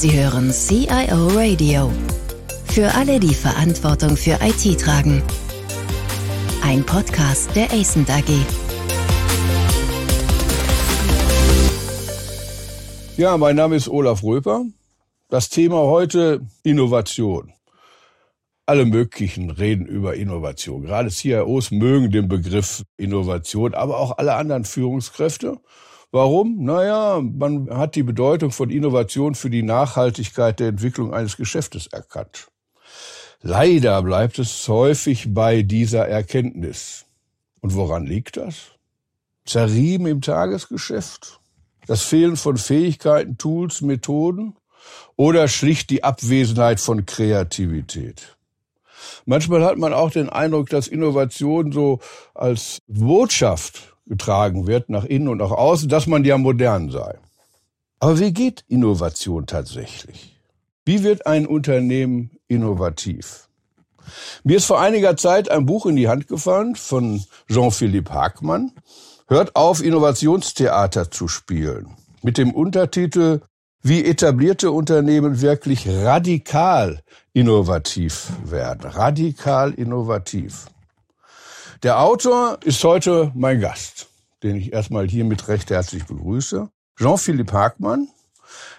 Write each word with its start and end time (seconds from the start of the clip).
Sie 0.00 0.18
hören 0.18 0.50
CIO 0.50 1.26
Radio. 1.36 1.92
Für 2.64 2.94
alle, 2.94 3.20
die 3.20 3.34
Verantwortung 3.34 4.16
für 4.16 4.38
IT 4.40 4.80
tragen. 4.80 5.22
Ein 6.62 6.86
Podcast 6.86 7.54
der 7.54 7.70
ACENT 7.70 8.08
AG. 8.08 8.30
Ja, 13.18 13.36
mein 13.36 13.56
Name 13.56 13.76
ist 13.76 13.90
Olaf 13.90 14.22
Röper. 14.22 14.64
Das 15.28 15.50
Thema 15.50 15.76
heute 15.82 16.40
Innovation. 16.62 17.52
Alle 18.64 18.86
möglichen 18.86 19.50
reden 19.50 19.84
über 19.84 20.14
Innovation. 20.14 20.84
Gerade 20.84 21.10
CIOs 21.10 21.72
mögen 21.72 22.10
den 22.10 22.26
Begriff 22.26 22.84
Innovation, 22.96 23.74
aber 23.74 23.98
auch 23.98 24.16
alle 24.16 24.34
anderen 24.36 24.64
Führungskräfte. 24.64 25.58
Warum? 26.12 26.64
Naja, 26.64 27.20
man 27.20 27.70
hat 27.70 27.94
die 27.94 28.02
Bedeutung 28.02 28.50
von 28.50 28.70
Innovation 28.70 29.36
für 29.36 29.48
die 29.48 29.62
Nachhaltigkeit 29.62 30.58
der 30.58 30.68
Entwicklung 30.68 31.14
eines 31.14 31.36
Geschäftes 31.36 31.86
erkannt. 31.86 32.48
Leider 33.42 34.02
bleibt 34.02 34.38
es 34.38 34.66
häufig 34.68 35.32
bei 35.32 35.62
dieser 35.62 36.08
Erkenntnis. 36.08 37.06
Und 37.60 37.74
woran 37.74 38.06
liegt 38.06 38.36
das? 38.36 38.72
Zerrieben 39.44 40.06
im 40.06 40.20
Tagesgeschäft? 40.20 41.40
Das 41.86 42.02
Fehlen 42.02 42.36
von 42.36 42.56
Fähigkeiten, 42.56 43.38
Tools, 43.38 43.80
Methoden? 43.80 44.56
Oder 45.16 45.48
schlicht 45.48 45.90
die 45.90 46.02
Abwesenheit 46.02 46.80
von 46.80 47.06
Kreativität? 47.06 48.36
Manchmal 49.26 49.64
hat 49.64 49.78
man 49.78 49.94
auch 49.94 50.10
den 50.10 50.28
Eindruck, 50.28 50.68
dass 50.70 50.88
Innovation 50.88 51.72
so 51.72 52.00
als 52.34 52.82
Botschaft 52.88 53.96
getragen 54.10 54.66
wird, 54.66 54.90
nach 54.90 55.04
innen 55.04 55.28
und 55.28 55.38
nach 55.38 55.52
außen, 55.52 55.88
dass 55.88 56.08
man 56.08 56.24
ja 56.24 56.36
modern 56.36 56.90
sei. 56.90 57.16
Aber 58.00 58.18
wie 58.18 58.32
geht 58.32 58.64
Innovation 58.66 59.46
tatsächlich? 59.46 60.36
Wie 60.84 61.04
wird 61.04 61.26
ein 61.26 61.46
Unternehmen 61.46 62.32
innovativ? 62.48 63.48
Mir 64.42 64.56
ist 64.56 64.64
vor 64.64 64.80
einiger 64.80 65.16
Zeit 65.16 65.48
ein 65.48 65.64
Buch 65.64 65.86
in 65.86 65.94
die 65.94 66.08
Hand 66.08 66.26
gefallen 66.26 66.74
von 66.74 67.22
Jean-Philippe 67.48 68.12
Hackmann. 68.12 68.72
Hört 69.28 69.54
auf, 69.54 69.80
Innovationstheater 69.80 71.12
zu 71.12 71.28
spielen. 71.28 71.94
Mit 72.22 72.36
dem 72.36 72.52
Untertitel 72.52 73.42
Wie 73.80 74.04
etablierte 74.04 74.72
Unternehmen 74.72 75.40
wirklich 75.40 75.88
radikal 75.88 77.00
innovativ 77.32 78.30
werden. 78.44 78.90
Radikal 78.90 79.72
innovativ. 79.72 80.66
Der 81.82 81.98
Autor 81.98 82.58
ist 82.62 82.84
heute 82.84 83.32
mein 83.34 83.58
Gast, 83.58 84.09
den 84.42 84.56
ich 84.56 84.72
erstmal 84.72 85.08
hiermit 85.08 85.48
recht 85.48 85.70
herzlich 85.70 86.04
begrüße. 86.06 86.68
Jean-Philippe 86.98 87.52
Hagmann. 87.52 88.08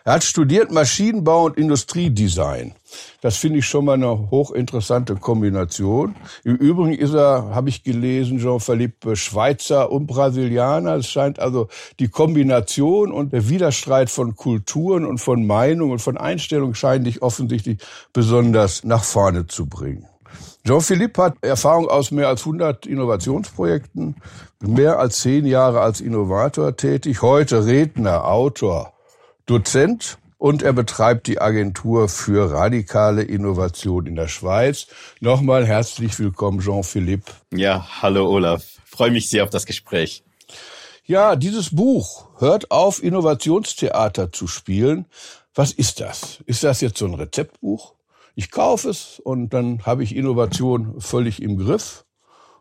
Er 0.03 0.13
hat 0.13 0.23
studiert 0.23 0.71
Maschinenbau 0.71 1.45
und 1.45 1.57
Industriedesign. 1.57 2.73
Das 3.21 3.37
finde 3.37 3.59
ich 3.59 3.65
schon 3.65 3.85
mal 3.85 3.93
eine 3.93 4.29
hochinteressante 4.31 5.15
Kombination. 5.15 6.15
Im 6.43 6.55
Übrigen 6.55 6.93
ist 6.93 7.13
er, 7.13 7.55
habe 7.55 7.69
ich 7.69 7.83
gelesen, 7.83 8.39
Jean-Philippe 8.39 9.15
Schweizer 9.15 9.91
und 9.91 10.07
Brasilianer. 10.07 10.95
Es 10.95 11.07
scheint 11.07 11.39
also 11.39 11.67
die 11.99 12.09
Kombination 12.09 13.11
und 13.11 13.31
der 13.31 13.47
Widerstreit 13.47 14.09
von 14.09 14.35
Kulturen 14.35 15.05
und 15.05 15.19
von 15.19 15.45
Meinungen 15.45 15.93
und 15.93 15.99
von 15.99 16.17
Einstellungen 16.17 16.75
scheint 16.75 17.05
dich 17.05 17.21
offensichtlich 17.21 17.77
besonders 18.11 18.83
nach 18.83 19.03
vorne 19.03 19.47
zu 19.47 19.67
bringen. 19.67 20.10
Jean-Philippe 20.65 21.23
hat 21.23 21.35
Erfahrung 21.41 21.89
aus 21.89 22.11
mehr 22.11 22.27
als 22.27 22.41
100 22.41 22.85
Innovationsprojekten, 22.85 24.15
mehr 24.59 24.99
als 24.99 25.19
zehn 25.19 25.45
Jahre 25.45 25.81
als 25.81 26.01
Innovator 26.01 26.75
tätig, 26.75 27.21
heute 27.21 27.65
Redner, 27.65 28.25
Autor, 28.25 28.93
Dozent 29.45 30.17
und 30.37 30.63
er 30.63 30.73
betreibt 30.73 31.27
die 31.27 31.39
Agentur 31.39 32.09
für 32.09 32.51
radikale 32.51 33.21
Innovation 33.21 34.07
in 34.07 34.15
der 34.15 34.27
Schweiz. 34.27 34.87
Nochmal 35.19 35.65
herzlich 35.65 36.17
willkommen, 36.17 36.59
Jean-Philippe. 36.61 37.31
Ja, 37.53 37.87
hallo 38.01 38.27
Olaf. 38.27 38.63
Freue 38.85 39.11
mich 39.11 39.29
sehr 39.29 39.43
auf 39.43 39.49
das 39.51 39.65
Gespräch. 39.65 40.23
Ja, 41.05 41.35
dieses 41.35 41.75
Buch 41.75 42.27
hört 42.39 42.71
auf, 42.71 43.03
Innovationstheater 43.03 44.31
zu 44.31 44.47
spielen. 44.47 45.05
Was 45.53 45.73
ist 45.73 45.99
das? 45.99 46.39
Ist 46.45 46.63
das 46.63 46.81
jetzt 46.81 46.97
so 46.97 47.05
ein 47.05 47.13
Rezeptbuch? 47.13 47.93
Ich 48.35 48.51
kaufe 48.51 48.89
es 48.89 49.19
und 49.23 49.49
dann 49.49 49.85
habe 49.85 50.03
ich 50.03 50.15
Innovation 50.15 50.99
völlig 50.99 51.41
im 51.41 51.57
Griff. 51.57 52.05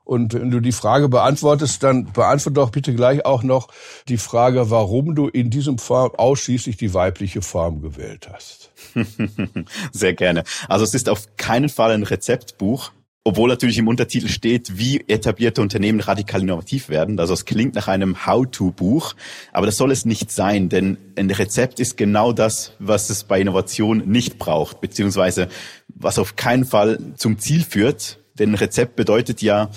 Und 0.05 0.35
wenn 0.35 0.51
du 0.51 0.61
die 0.61 0.73
Frage 0.73 1.09
beantwortest, 1.09 1.85
dann 1.85 2.13
beantworte 2.13 2.55
doch 2.55 2.71
bitte 2.71 2.95
gleich 2.95 3.25
auch 3.25 3.45
noch 3.45 3.69
die 4.09 4.17
Frage, 4.17 4.71
warum 4.71 5.15
du 5.15 5.29
in 5.29 5.51
diesem 5.51 5.79
Fall 5.79 6.11
ausschließlich 6.17 6.77
die 6.77 6.95
weibliche 6.95 7.43
Form 7.43 7.81
gewählt 7.81 8.29
hast. 8.33 8.73
Sehr 9.93 10.15
gerne. 10.15 10.43
Also 10.69 10.85
es 10.85 10.95
ist 10.95 11.09
auf 11.09 11.37
keinen 11.37 11.69
Fall 11.69 11.93
ein 11.93 12.03
Rezeptbuch 12.03 12.91
obwohl 13.23 13.51
natürlich 13.51 13.79
im 13.79 13.89
Untertitel 13.89 14.29
steht, 14.29 14.79
wie 14.79 15.05
etablierte 15.07 15.61
Unternehmen 15.61 16.01
radikal 16.01 16.41
innovativ 16.41 16.89
werden. 16.89 17.21
Also 17.21 17.35
es 17.35 17.45
klingt 17.45 17.75
nach 17.75 17.87
einem 17.87 18.27
How-to-Buch, 18.27 19.15
aber 19.53 19.67
das 19.67 19.77
soll 19.77 19.91
es 19.91 20.07
nicht 20.07 20.31
sein, 20.31 20.71
denn 20.71 20.97
ein 21.17 21.31
Rezept 21.31 21.81
ist 21.81 21.99
genau 21.99 22.33
das, 22.33 22.73
was 22.79 23.11
es 23.11 23.25
bei 23.25 23.41
Innovation 23.41 24.05
nicht 24.07 24.39
braucht, 24.39 24.81
beziehungsweise 24.81 25.49
was 25.89 26.19
auf 26.19 26.37
keinen 26.37 26.65
Fall 26.65 26.99
zum 27.17 27.39
Ziel 27.39 27.63
führt. 27.63 28.19
Denn 28.39 28.53
ein 28.53 28.55
Rezept 28.55 28.97
bedeutet 28.97 29.43
ja, 29.43 29.69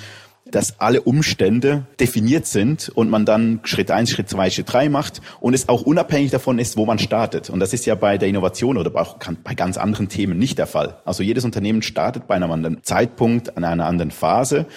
dass 0.53 0.79
alle 0.79 1.01
Umstände 1.01 1.87
definiert 1.99 2.45
sind 2.45 2.89
und 2.89 3.09
man 3.09 3.25
dann 3.25 3.59
Schritt 3.63 3.89
eins, 3.89 4.11
Schritt 4.11 4.29
zwei, 4.29 4.51
Schritt 4.51 4.71
drei 4.71 4.87
macht 4.87 5.19
und 5.39 5.55
es 5.55 5.67
auch 5.67 5.81
unabhängig 5.81 6.29
davon 6.29 6.59
ist, 6.59 6.77
wo 6.77 6.85
man 6.85 6.99
startet. 6.99 7.49
Und 7.49 7.59
das 7.59 7.73
ist 7.73 7.87
ja 7.87 7.95
bei 7.95 8.19
der 8.19 8.29
Innovation 8.29 8.77
oder 8.77 8.95
auch 8.95 9.17
bei 9.43 9.55
ganz 9.55 9.77
anderen 9.77 10.09
Themen 10.09 10.37
nicht 10.37 10.59
der 10.59 10.67
Fall. 10.67 10.97
Also 11.05 11.23
jedes 11.23 11.43
Unternehmen 11.43 11.81
startet 11.81 12.27
bei 12.27 12.35
einem 12.35 12.51
anderen 12.51 12.83
Zeitpunkt, 12.83 13.57
an 13.57 13.63
einer 13.63 13.87
anderen 13.87 14.11
Phase. 14.11 14.67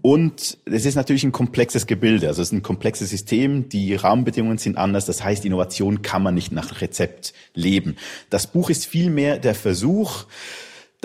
Und 0.00 0.56
es 0.64 0.86
ist 0.86 0.94
natürlich 0.94 1.24
ein 1.24 1.32
komplexes 1.32 1.86
Gebilde, 1.86 2.28
also 2.28 2.40
es 2.40 2.48
ist 2.48 2.52
ein 2.52 2.62
komplexes 2.62 3.10
System, 3.10 3.68
die 3.68 3.94
Rahmenbedingungen 3.94 4.56
sind 4.56 4.78
anders, 4.78 5.04
das 5.04 5.24
heißt, 5.24 5.44
Innovation 5.44 6.00
kann 6.00 6.22
man 6.22 6.34
nicht 6.34 6.52
nach 6.52 6.80
Rezept 6.80 7.34
leben. 7.54 7.96
Das 8.30 8.46
Buch 8.46 8.70
ist 8.70 8.86
vielmehr 8.86 9.38
der 9.38 9.56
Versuch, 9.56 10.26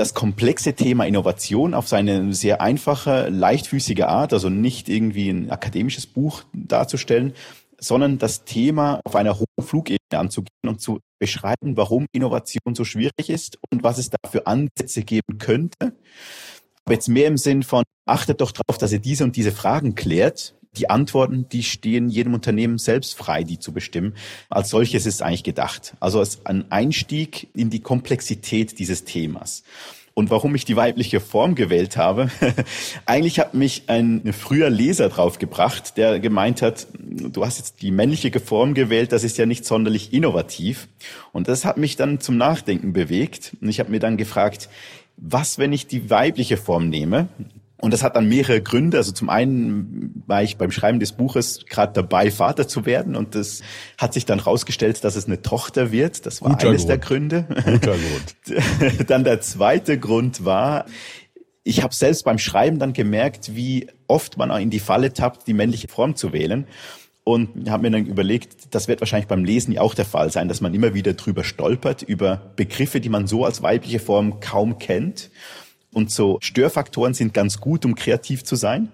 das 0.01 0.16
komplexe 0.16 0.73
Thema 0.73 1.06
Innovation 1.06 1.75
auf 1.75 1.88
seine 1.88 2.34
sehr 2.34 2.59
einfache, 2.59 3.29
leichtfüßige 3.29 4.01
Art, 4.01 4.34
also 4.34 4.50
nicht 4.50 4.89
irgendwie 4.89 5.29
ein 5.29 5.51
akademisches 5.51 6.07
Buch 6.07 6.41
darzustellen, 6.53 7.34
sondern 7.78 8.17
das 8.17 8.44
Thema 8.44 9.00
auf 9.03 9.16
einer 9.16 9.38
hohen 9.38 9.45
Flugebene 9.63 10.00
anzugehen 10.13 10.50
und 10.66 10.81
zu 10.81 11.01
beschreiben, 11.19 11.78
warum 11.78 12.07
Innovation 12.13 12.73
so 12.73 12.84
schwierig 12.84 13.29
ist 13.29 13.59
und 13.69 13.84
was 13.84 14.00
es 14.00 14.09
da 14.09 14.17
für 14.28 14.47
Ansätze 14.47 15.03
geben 15.03 15.38
könnte. 15.38 15.95
Aber 16.84 16.95
jetzt 16.95 17.07
mehr 17.07 17.28
im 17.28 17.38
Sinn 17.38 17.61
von, 17.61 17.84
achtet 18.07 18.41
doch 18.41 18.51
darauf, 18.51 18.79
dass 18.79 18.91
ihr 18.91 19.00
diese 19.00 19.23
und 19.23 19.35
diese 19.35 19.51
Fragen 19.51 19.94
klärt 19.94 20.56
die 20.77 20.89
Antworten, 20.89 21.47
die 21.49 21.63
stehen 21.63 22.09
jedem 22.09 22.33
Unternehmen 22.33 22.77
selbst 22.77 23.15
frei, 23.15 23.43
die 23.43 23.59
zu 23.59 23.73
bestimmen. 23.73 24.13
Als 24.49 24.69
solches 24.69 25.05
ist 25.05 25.15
es 25.15 25.21
eigentlich 25.21 25.43
gedacht. 25.43 25.95
Also 25.99 26.19
als 26.19 26.45
ein 26.45 26.71
Einstieg 26.71 27.49
in 27.53 27.69
die 27.69 27.81
Komplexität 27.81 28.79
dieses 28.79 29.03
Themas. 29.03 29.63
Und 30.13 30.29
warum 30.29 30.55
ich 30.55 30.65
die 30.65 30.75
weibliche 30.75 31.21
Form 31.21 31.55
gewählt 31.55 31.95
habe, 31.95 32.29
eigentlich 33.05 33.39
hat 33.39 33.53
mich 33.53 33.83
ein 33.87 34.33
früher 34.33 34.69
Leser 34.69 35.09
draufgebracht, 35.09 35.97
der 35.97 36.19
gemeint 36.19 36.61
hat, 36.61 36.87
du 36.99 37.45
hast 37.45 37.59
jetzt 37.59 37.81
die 37.81 37.91
männliche 37.91 38.37
Form 38.39 38.73
gewählt, 38.73 39.13
das 39.13 39.23
ist 39.23 39.37
ja 39.37 39.45
nicht 39.45 39.65
sonderlich 39.65 40.13
innovativ. 40.13 40.89
Und 41.31 41.47
das 41.47 41.63
hat 41.63 41.77
mich 41.77 41.95
dann 41.95 42.19
zum 42.19 42.37
Nachdenken 42.37 42.91
bewegt. 42.91 43.55
Und 43.61 43.69
ich 43.69 43.79
habe 43.79 43.91
mir 43.91 43.99
dann 43.99 44.17
gefragt, 44.17 44.69
was, 45.15 45.57
wenn 45.57 45.71
ich 45.71 45.87
die 45.87 46.09
weibliche 46.09 46.57
Form 46.57 46.89
nehme? 46.89 47.29
Und 47.81 47.91
das 47.91 48.03
hat 48.03 48.15
dann 48.15 48.29
mehrere 48.29 48.61
Gründe. 48.61 48.97
Also 48.97 49.11
zum 49.11 49.29
einen 49.29 50.23
war 50.27 50.43
ich 50.43 50.57
beim 50.57 50.71
Schreiben 50.71 50.99
des 50.99 51.13
Buches 51.13 51.65
gerade 51.67 51.93
dabei, 51.93 52.29
Vater 52.29 52.67
zu 52.67 52.85
werden. 52.85 53.15
Und 53.15 53.33
das 53.33 53.63
hat 53.97 54.13
sich 54.13 54.25
dann 54.25 54.39
rausgestellt, 54.39 55.03
dass 55.03 55.15
es 55.15 55.25
eine 55.25 55.41
Tochter 55.41 55.91
wird. 55.91 56.25
Das 56.28 56.43
war 56.43 56.51
Guter 56.51 56.69
eines 56.69 56.81
Grund. 56.81 56.89
der 56.89 56.97
Gründe. 56.99 57.45
Guter 57.66 57.95
Grund. 58.78 59.09
dann 59.09 59.23
der 59.23 59.41
zweite 59.41 59.97
Grund 59.97 60.45
war, 60.45 60.85
ich 61.63 61.81
habe 61.81 61.93
selbst 61.93 62.23
beim 62.23 62.37
Schreiben 62.37 62.78
dann 62.78 62.93
gemerkt, 62.93 63.55
wie 63.55 63.87
oft 64.07 64.37
man 64.37 64.51
auch 64.51 64.59
in 64.59 64.69
die 64.69 64.79
Falle 64.79 65.13
tappt, 65.13 65.47
die 65.47 65.53
männliche 65.53 65.87
Form 65.87 66.16
zu 66.16 66.34
wählen. 66.34 66.67
Und 67.23 67.69
habe 67.69 67.84
mir 67.84 67.91
dann 67.91 68.07
überlegt, 68.07 68.73
das 68.73 68.87
wird 68.87 68.99
wahrscheinlich 68.99 69.27
beim 69.27 69.45
Lesen 69.45 69.72
ja 69.73 69.81
auch 69.81 69.93
der 69.93 70.05
Fall 70.05 70.31
sein, 70.31 70.47
dass 70.47 70.59
man 70.59 70.73
immer 70.73 70.95
wieder 70.95 71.13
drüber 71.13 71.43
stolpert, 71.43 72.01
über 72.01 72.51
Begriffe, 72.55 72.99
die 72.99 73.09
man 73.09 73.27
so 73.27 73.45
als 73.45 73.61
weibliche 73.61 73.99
Form 73.99 74.39
kaum 74.39 74.79
kennt. 74.79 75.29
Und 75.93 76.11
so 76.11 76.38
Störfaktoren 76.41 77.14
sind 77.14 77.34
ganz 77.34 77.59
gut, 77.59 77.85
um 77.85 77.96
kreativ 77.96 78.43
zu 78.43 78.55
sein. 78.55 78.91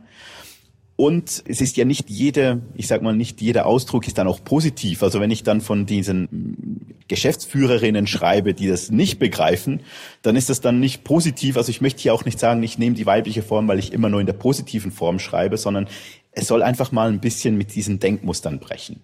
Und 0.97 1.43
es 1.47 1.61
ist 1.61 1.77
ja 1.77 1.85
nicht 1.85 2.09
jede, 2.09 2.63
ich 2.73 2.87
sag 2.87 3.03
mal, 3.03 3.15
nicht 3.15 3.39
jeder 3.39 3.67
Ausdruck 3.67 4.07
ist 4.07 4.17
dann 4.17 4.27
auch 4.27 4.43
positiv. 4.43 5.03
Also 5.03 5.19
wenn 5.19 5.29
ich 5.29 5.43
dann 5.43 5.61
von 5.61 5.85
diesen 5.85 6.95
Geschäftsführerinnen 7.07 8.07
schreibe, 8.07 8.55
die 8.55 8.67
das 8.67 8.89
nicht 8.89 9.19
begreifen, 9.19 9.81
dann 10.23 10.35
ist 10.35 10.49
das 10.49 10.59
dann 10.59 10.79
nicht 10.79 11.03
positiv. 11.03 11.55
Also 11.55 11.69
ich 11.69 11.81
möchte 11.81 12.01
hier 12.01 12.15
auch 12.15 12.25
nicht 12.25 12.39
sagen, 12.39 12.63
ich 12.63 12.79
nehme 12.79 12.95
die 12.95 13.05
weibliche 13.05 13.43
Form, 13.43 13.67
weil 13.67 13.77
ich 13.77 13.93
immer 13.93 14.09
nur 14.09 14.19
in 14.19 14.25
der 14.25 14.33
positiven 14.33 14.91
Form 14.91 15.19
schreibe, 15.19 15.57
sondern 15.57 15.87
es 16.31 16.47
soll 16.47 16.63
einfach 16.63 16.91
mal 16.91 17.09
ein 17.09 17.19
bisschen 17.19 17.57
mit 17.57 17.75
diesen 17.75 17.99
Denkmustern 17.99 18.57
brechen. 18.57 18.99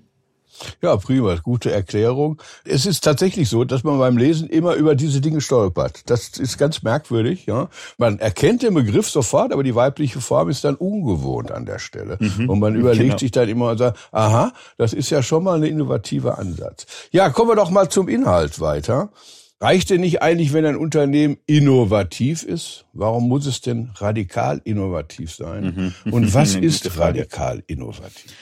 Ja, 0.82 0.96
prima, 0.98 1.36
gute 1.36 1.72
Erklärung. 1.72 2.42
Es 2.66 2.86
ist 2.86 3.04
tatsächlich 3.04 3.50
so, 3.50 3.64
dass 3.64 3.84
man 3.84 4.00
beim 4.00 4.18
Lesen 4.18 4.50
immer 4.50 4.76
über 4.76 4.96
diese 4.96 5.22
Dinge 5.22 5.42
stolpert. 5.42 6.10
Das 6.10 6.30
ist 6.30 6.58
ganz 6.58 6.84
merkwürdig. 6.84 7.46
Ja, 7.46 7.70
man 7.98 8.20
erkennt 8.20 8.64
den 8.64 8.74
Begriff 8.74 9.10
sofort, 9.10 9.52
aber 9.52 9.64
die 9.64 9.76
weibliche 9.76 10.22
Form 10.22 10.50
ist 10.50 10.64
dann 10.64 10.76
ungewohnt 10.76 11.52
an 11.52 11.66
der 11.66 11.80
Stelle. 11.80 12.18
Mhm, 12.20 12.50
und 12.50 12.60
man 12.60 12.76
überlegt 12.76 13.04
genau. 13.04 13.18
sich 13.18 13.32
dann 13.32 13.50
immer 13.50 13.72
und 13.72 13.78
sagt, 13.78 14.00
aha, 14.12 14.54
das 14.78 14.94
ist 14.94 15.10
ja 15.10 15.24
schon 15.24 15.44
mal 15.44 15.58
ein 15.58 15.64
innovativer 15.64 16.38
Ansatz. 16.38 16.86
Ja, 17.12 17.30
kommen 17.30 17.52
wir 17.52 17.56
doch 17.56 17.70
mal 17.70 17.90
zum 17.90 18.08
Inhalt 18.08 18.60
weiter. 18.60 19.10
Reicht 19.64 19.92
denn 19.92 20.02
nicht 20.02 20.22
eigentlich, 20.22 20.52
wenn 20.52 20.66
ein 20.66 20.76
Unternehmen 20.76 21.38
innovativ 21.46 22.44
ist? 22.44 22.84
Warum 22.92 23.30
muss 23.30 23.46
es 23.46 23.62
denn 23.62 23.92
radikal 23.96 24.60
innovativ 24.66 25.34
sein? 25.34 25.94
Mhm. 26.04 26.12
Und 26.14 26.34
was 26.34 26.56
ist 26.56 26.98
radikal 26.98 27.64
innovativ? 27.68 28.34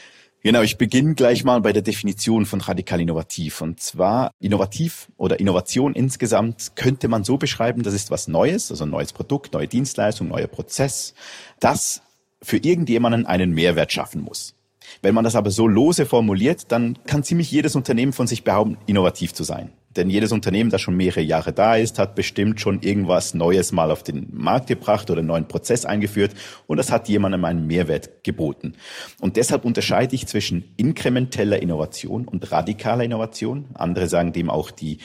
Genau, 0.43 0.63
ich 0.63 0.79
beginne 0.79 1.13
gleich 1.13 1.43
mal 1.43 1.61
bei 1.61 1.71
der 1.71 1.83
Definition 1.83 2.47
von 2.47 2.61
radikal 2.61 2.99
innovativ. 2.99 3.61
Und 3.61 3.79
zwar 3.79 4.31
innovativ 4.39 5.11
oder 5.17 5.39
Innovation 5.39 5.93
insgesamt 5.93 6.71
könnte 6.75 7.07
man 7.07 7.23
so 7.23 7.37
beschreiben, 7.37 7.83
das 7.83 7.93
ist 7.93 8.09
was 8.09 8.27
Neues, 8.27 8.71
also 8.71 8.85
ein 8.85 8.89
neues 8.89 9.13
Produkt, 9.13 9.53
neue 9.53 9.67
Dienstleistung, 9.67 10.29
neuer 10.29 10.47
Prozess, 10.47 11.13
das 11.59 12.01
für 12.41 12.57
irgendjemanden 12.57 13.27
einen 13.27 13.51
Mehrwert 13.51 13.91
schaffen 13.91 14.21
muss. 14.21 14.55
Wenn 15.03 15.13
man 15.13 15.23
das 15.23 15.35
aber 15.35 15.51
so 15.51 15.67
lose 15.67 16.07
formuliert, 16.07 16.71
dann 16.71 16.97
kann 17.05 17.23
ziemlich 17.23 17.51
jedes 17.51 17.75
Unternehmen 17.75 18.11
von 18.11 18.25
sich 18.25 18.43
behaupten, 18.43 18.77
innovativ 18.87 19.35
zu 19.35 19.43
sein. 19.43 19.71
Denn 19.95 20.09
jedes 20.09 20.31
Unternehmen, 20.31 20.69
das 20.69 20.81
schon 20.81 20.95
mehrere 20.95 21.21
Jahre 21.21 21.51
da 21.51 21.75
ist, 21.75 21.99
hat 21.99 22.15
bestimmt 22.15 22.61
schon 22.61 22.81
irgendwas 22.81 23.33
Neues 23.33 23.71
mal 23.71 23.91
auf 23.91 24.03
den 24.03 24.27
Markt 24.31 24.67
gebracht 24.67 25.09
oder 25.09 25.19
einen 25.19 25.27
neuen 25.27 25.47
Prozess 25.47 25.85
eingeführt 25.85 26.33
und 26.67 26.77
das 26.77 26.91
hat 26.91 27.09
jemandem 27.09 27.43
einen 27.43 27.67
Mehrwert 27.67 28.23
geboten. 28.23 28.73
Und 29.19 29.35
deshalb 29.35 29.65
unterscheide 29.65 30.15
ich 30.15 30.27
zwischen 30.27 30.63
inkrementeller 30.77 31.61
Innovation 31.61 32.25
und 32.25 32.51
radikaler 32.51 33.03
Innovation. 33.03 33.65
Andere 33.73 34.07
sagen 34.07 34.31
dem 34.31 34.49
auch 34.49 34.71
die 34.71 34.99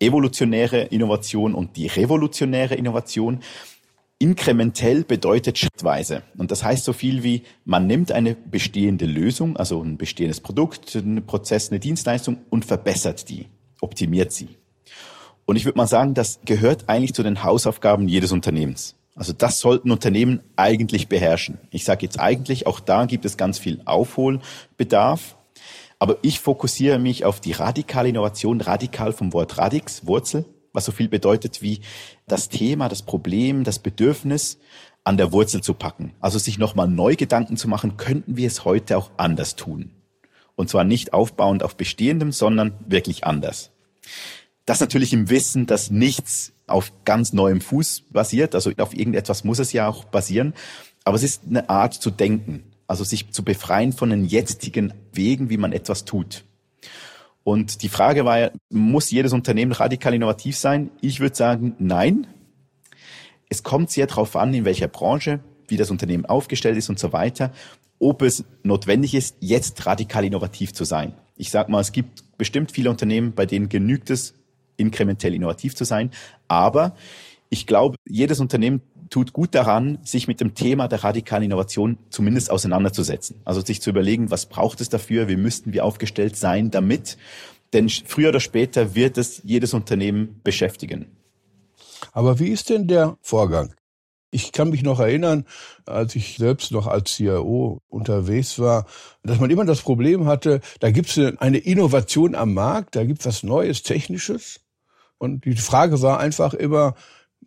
evolutionäre 0.00 0.80
Innovation 0.84 1.54
und 1.54 1.76
die 1.76 1.86
revolutionäre 1.86 2.74
Innovation. 2.74 3.40
Inkrementell 4.18 5.04
bedeutet 5.04 5.58
schrittweise. 5.58 6.22
Und 6.38 6.50
das 6.50 6.62
heißt 6.62 6.84
so 6.84 6.92
viel 6.92 7.22
wie, 7.22 7.42
man 7.64 7.86
nimmt 7.86 8.12
eine 8.12 8.34
bestehende 8.34 9.04
Lösung, 9.04 9.56
also 9.56 9.82
ein 9.82 9.96
bestehendes 9.98 10.40
Produkt, 10.40 10.96
einen 10.96 11.26
Prozess, 11.26 11.70
eine 11.70 11.80
Dienstleistung 11.80 12.38
und 12.48 12.64
verbessert 12.64 13.28
die 13.28 13.46
optimiert 13.82 14.32
sie. 14.32 14.48
Und 15.44 15.56
ich 15.56 15.64
würde 15.64 15.76
mal 15.76 15.86
sagen, 15.86 16.14
das 16.14 16.40
gehört 16.44 16.88
eigentlich 16.88 17.14
zu 17.14 17.22
den 17.22 17.42
Hausaufgaben 17.42 18.08
jedes 18.08 18.32
Unternehmens. 18.32 18.94
Also 19.14 19.32
das 19.32 19.58
sollten 19.58 19.90
Unternehmen 19.90 20.40
eigentlich 20.56 21.08
beherrschen. 21.08 21.58
Ich 21.70 21.84
sage 21.84 22.06
jetzt 22.06 22.18
eigentlich, 22.18 22.66
auch 22.66 22.80
da 22.80 23.04
gibt 23.04 23.24
es 23.24 23.36
ganz 23.36 23.58
viel 23.58 23.82
Aufholbedarf. 23.84 25.36
Aber 25.98 26.16
ich 26.22 26.40
fokussiere 26.40 26.98
mich 26.98 27.24
auf 27.24 27.40
die 27.40 27.52
radikale 27.52 28.08
Innovation, 28.08 28.60
radikal 28.60 29.12
vom 29.12 29.32
Wort 29.32 29.58
Radix, 29.58 30.06
Wurzel, 30.06 30.46
was 30.72 30.84
so 30.84 30.92
viel 30.92 31.08
bedeutet 31.08 31.62
wie 31.62 31.80
das 32.26 32.48
Thema, 32.48 32.88
das 32.88 33.02
Problem, 33.02 33.62
das 33.62 33.78
Bedürfnis 33.78 34.58
an 35.04 35.16
der 35.16 35.32
Wurzel 35.32 35.62
zu 35.62 35.74
packen. 35.74 36.14
Also 36.20 36.38
sich 36.38 36.58
nochmal 36.58 36.88
neu 36.88 37.14
Gedanken 37.16 37.56
zu 37.56 37.68
machen, 37.68 37.96
könnten 37.96 38.36
wir 38.36 38.46
es 38.46 38.64
heute 38.64 38.96
auch 38.96 39.10
anders 39.16 39.54
tun. 39.56 39.90
Und 40.56 40.68
zwar 40.70 40.84
nicht 40.84 41.12
aufbauend 41.12 41.62
auf 41.62 41.76
Bestehendem, 41.76 42.32
sondern 42.32 42.74
wirklich 42.86 43.24
anders. 43.24 43.71
Das 44.64 44.80
natürlich 44.80 45.12
im 45.12 45.28
Wissen, 45.28 45.66
dass 45.66 45.90
nichts 45.90 46.52
auf 46.66 46.92
ganz 47.04 47.32
neuem 47.32 47.60
Fuß 47.60 48.04
basiert. 48.10 48.54
Also 48.54 48.70
auf 48.78 48.94
irgendetwas 48.94 49.44
muss 49.44 49.58
es 49.58 49.72
ja 49.72 49.88
auch 49.88 50.04
basieren. 50.04 50.54
Aber 51.04 51.16
es 51.16 51.22
ist 51.22 51.42
eine 51.48 51.68
Art 51.68 51.94
zu 51.94 52.10
denken. 52.10 52.64
Also 52.86 53.04
sich 53.04 53.32
zu 53.32 53.42
befreien 53.42 53.92
von 53.92 54.10
den 54.10 54.24
jetzigen 54.24 54.92
Wegen, 55.12 55.50
wie 55.50 55.56
man 55.56 55.72
etwas 55.72 56.04
tut. 56.04 56.44
Und 57.44 57.82
die 57.82 57.88
Frage 57.88 58.24
war 58.24 58.38
ja, 58.38 58.50
muss 58.70 59.10
jedes 59.10 59.32
Unternehmen 59.32 59.72
radikal 59.72 60.14
innovativ 60.14 60.56
sein? 60.56 60.90
Ich 61.00 61.18
würde 61.18 61.34
sagen, 61.34 61.74
nein. 61.78 62.26
Es 63.48 63.62
kommt 63.62 63.90
sehr 63.90 64.06
darauf 64.06 64.36
an, 64.36 64.54
in 64.54 64.64
welcher 64.64 64.88
Branche, 64.88 65.40
wie 65.66 65.76
das 65.76 65.90
Unternehmen 65.90 66.24
aufgestellt 66.24 66.76
ist 66.76 66.88
und 66.88 66.98
so 66.98 67.12
weiter 67.12 67.52
ob 68.02 68.22
es 68.22 68.44
notwendig 68.64 69.14
ist, 69.14 69.36
jetzt 69.38 69.86
radikal 69.86 70.24
innovativ 70.24 70.72
zu 70.72 70.84
sein. 70.84 71.14
Ich 71.36 71.50
sage 71.50 71.70
mal, 71.70 71.80
es 71.80 71.92
gibt 71.92 72.36
bestimmt 72.36 72.72
viele 72.72 72.90
Unternehmen, 72.90 73.32
bei 73.32 73.46
denen 73.46 73.68
genügt 73.68 74.10
es, 74.10 74.34
inkrementell 74.76 75.34
innovativ 75.34 75.76
zu 75.76 75.84
sein. 75.84 76.10
Aber 76.48 76.96
ich 77.48 77.66
glaube, 77.66 77.96
jedes 78.04 78.40
Unternehmen 78.40 78.82
tut 79.08 79.32
gut 79.32 79.54
daran, 79.54 79.98
sich 80.02 80.26
mit 80.26 80.40
dem 80.40 80.54
Thema 80.54 80.88
der 80.88 81.04
radikalen 81.04 81.44
Innovation 81.44 81.96
zumindest 82.10 82.50
auseinanderzusetzen. 82.50 83.36
Also 83.44 83.60
sich 83.60 83.80
zu 83.80 83.90
überlegen, 83.90 84.32
was 84.32 84.46
braucht 84.46 84.80
es 84.80 84.88
dafür, 84.88 85.28
wie 85.28 85.36
müssten 85.36 85.72
wir 85.72 85.84
aufgestellt 85.84 86.36
sein 86.36 86.72
damit. 86.72 87.18
Denn 87.72 87.88
früher 87.88 88.30
oder 88.30 88.40
später 88.40 88.96
wird 88.96 89.16
es 89.16 89.42
jedes 89.44 89.74
Unternehmen 89.74 90.40
beschäftigen. 90.42 91.06
Aber 92.12 92.40
wie 92.40 92.48
ist 92.48 92.68
denn 92.68 92.88
der 92.88 93.16
Vorgang? 93.20 93.74
Ich 94.34 94.52
kann 94.52 94.70
mich 94.70 94.82
noch 94.82 94.98
erinnern, 94.98 95.44
als 95.84 96.16
ich 96.16 96.38
selbst 96.38 96.72
noch 96.72 96.86
als 96.86 97.12
CIO 97.12 97.82
unterwegs 97.88 98.58
war, 98.58 98.86
dass 99.22 99.38
man 99.38 99.50
immer 99.50 99.66
das 99.66 99.82
Problem 99.82 100.24
hatte, 100.24 100.62
da 100.80 100.90
gibt 100.90 101.14
es 101.14 101.36
eine 101.38 101.58
Innovation 101.58 102.34
am 102.34 102.54
Markt, 102.54 102.96
da 102.96 103.04
gibt 103.04 103.20
es 103.20 103.26
was 103.26 103.42
Neues, 103.42 103.82
Technisches. 103.82 104.60
Und 105.18 105.44
die 105.44 105.54
Frage 105.54 106.00
war 106.00 106.18
einfach 106.18 106.54
immer, 106.54 106.94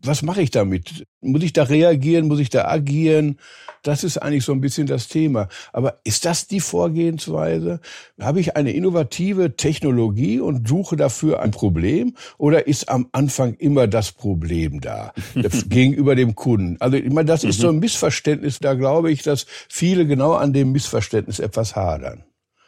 was 0.08 0.22
mache 0.22 0.42
ich 0.42 0.52
damit? 0.52 1.06
Muss 1.22 1.44
ich 1.44 1.54
da 1.54 1.64
reagieren? 1.64 2.28
Muss 2.28 2.40
ich 2.40 2.50
da 2.50 2.66
agieren? 2.66 3.40
Das 3.84 4.04
ist 4.04 4.18
eigentlich 4.18 4.44
so 4.44 4.52
ein 4.52 4.62
bisschen 4.62 4.88
das 4.88 5.08
Thema. 5.08 5.48
Aber 5.72 6.00
ist 6.04 6.26
das 6.26 6.48
die 6.48 6.60
Vorgehensweise? 6.60 7.80
Habe 8.20 8.40
ich 8.40 8.56
eine 8.56 8.72
innovative 8.72 9.56
Technologie 9.56 10.40
und 10.40 10.68
suche 10.68 10.96
dafür 10.96 11.42
ein 11.42 11.52
Problem? 11.52 12.16
Oder 12.38 12.68
ist 12.68 12.90
am 12.90 13.08
Anfang 13.12 13.54
immer 13.56 13.88
das 13.88 14.12
Problem 14.12 14.82
da 14.82 15.14
gegenüber 15.70 16.16
dem 16.16 16.36
Kunden? 16.36 16.78
Also 16.80 16.98
ich 16.98 17.12
meine, 17.12 17.26
das 17.26 17.44
ist 17.44 17.60
so 17.60 17.70
ein 17.70 17.76
mhm. 17.76 17.82
Missverständnis. 17.82 18.60
Da 18.60 18.74
glaube 18.74 19.12
ich, 19.12 19.22
dass 19.22 19.46
viele 19.70 20.08
genau 20.08 20.34
an 20.34 20.52
dem 20.54 20.72
Missverständnis 20.72 21.40
etwas 21.40 21.76
hadern. 21.76 22.24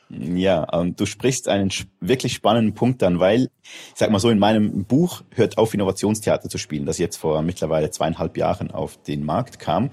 Ja, 0.09 0.63
und 0.63 0.99
du 0.99 1.05
sprichst 1.05 1.49
einen 1.49 1.71
wirklich 1.99 2.33
spannenden 2.33 2.73
Punkt 2.73 3.03
an, 3.03 3.19
weil, 3.19 3.49
ich 3.63 3.93
sag 3.95 4.09
mal 4.09 4.19
so, 4.19 4.29
in 4.29 4.39
meinem 4.39 4.85
Buch 4.85 5.23
hört 5.35 5.57
auf, 5.57 5.73
Innovationstheater 5.73 6.47
zu 6.47 6.57
spielen, 6.57 6.85
das 6.85 6.97
jetzt 6.97 7.17
vor 7.17 7.41
mittlerweile 7.41 7.91
zweieinhalb 7.91 8.37
Jahren 8.37 8.71
auf 8.71 9.01
den 9.03 9.25
Markt 9.25 9.59
kam, 9.59 9.89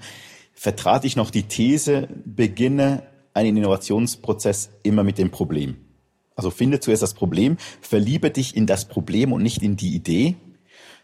vertrat 0.53 1.03
ich 1.03 1.17
noch 1.17 1.31
die 1.31 1.43
These, 1.43 2.07
beginne 2.23 3.03
einen 3.33 3.57
Innovationsprozess 3.57 4.69
immer 4.83 5.03
mit 5.03 5.17
dem 5.17 5.31
Problem. 5.31 5.75
Also 6.35 6.49
finde 6.49 6.79
zuerst 6.79 7.03
das 7.03 7.13
Problem, 7.13 7.57
verliebe 7.81 8.31
dich 8.31 8.55
in 8.55 8.67
das 8.67 8.85
Problem 8.87 9.33
und 9.33 9.43
nicht 9.43 9.61
in 9.61 9.75
die 9.75 9.95
Idee, 9.95 10.35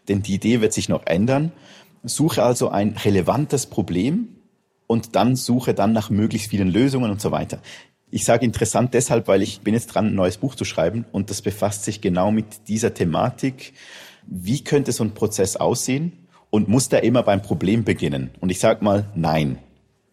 denn 0.08 0.22
die 0.22 0.34
Idee 0.34 0.62
wird 0.62 0.72
sich 0.72 0.88
noch 0.88 1.06
ändern. 1.06 1.52
Suche 2.02 2.42
also 2.42 2.70
ein 2.70 2.96
relevantes 2.96 3.66
Problem 3.66 4.36
und 4.86 5.14
dann 5.16 5.36
suche 5.36 5.74
dann 5.74 5.92
nach 5.92 6.10
möglichst 6.10 6.50
vielen 6.50 6.68
Lösungen 6.68 7.10
und 7.10 7.20
so 7.20 7.30
weiter. 7.30 7.60
Ich 8.14 8.26
sage 8.26 8.44
interessant 8.44 8.92
deshalb, 8.92 9.26
weil 9.26 9.40
ich 9.40 9.62
bin 9.62 9.72
jetzt 9.72 9.86
dran, 9.86 10.08
ein 10.08 10.14
neues 10.14 10.36
Buch 10.36 10.54
zu 10.54 10.66
schreiben 10.66 11.06
und 11.12 11.30
das 11.30 11.40
befasst 11.40 11.84
sich 11.84 12.02
genau 12.02 12.30
mit 12.30 12.68
dieser 12.68 12.92
Thematik. 12.92 13.72
Wie 14.26 14.62
könnte 14.62 14.92
so 14.92 15.02
ein 15.02 15.14
Prozess 15.14 15.56
aussehen 15.56 16.12
und 16.50 16.68
muss 16.68 16.90
der 16.90 17.04
immer 17.04 17.22
beim 17.22 17.40
Problem 17.40 17.84
beginnen? 17.84 18.28
Und 18.40 18.50
ich 18.50 18.58
sage 18.58 18.84
mal, 18.84 19.06
nein, 19.14 19.58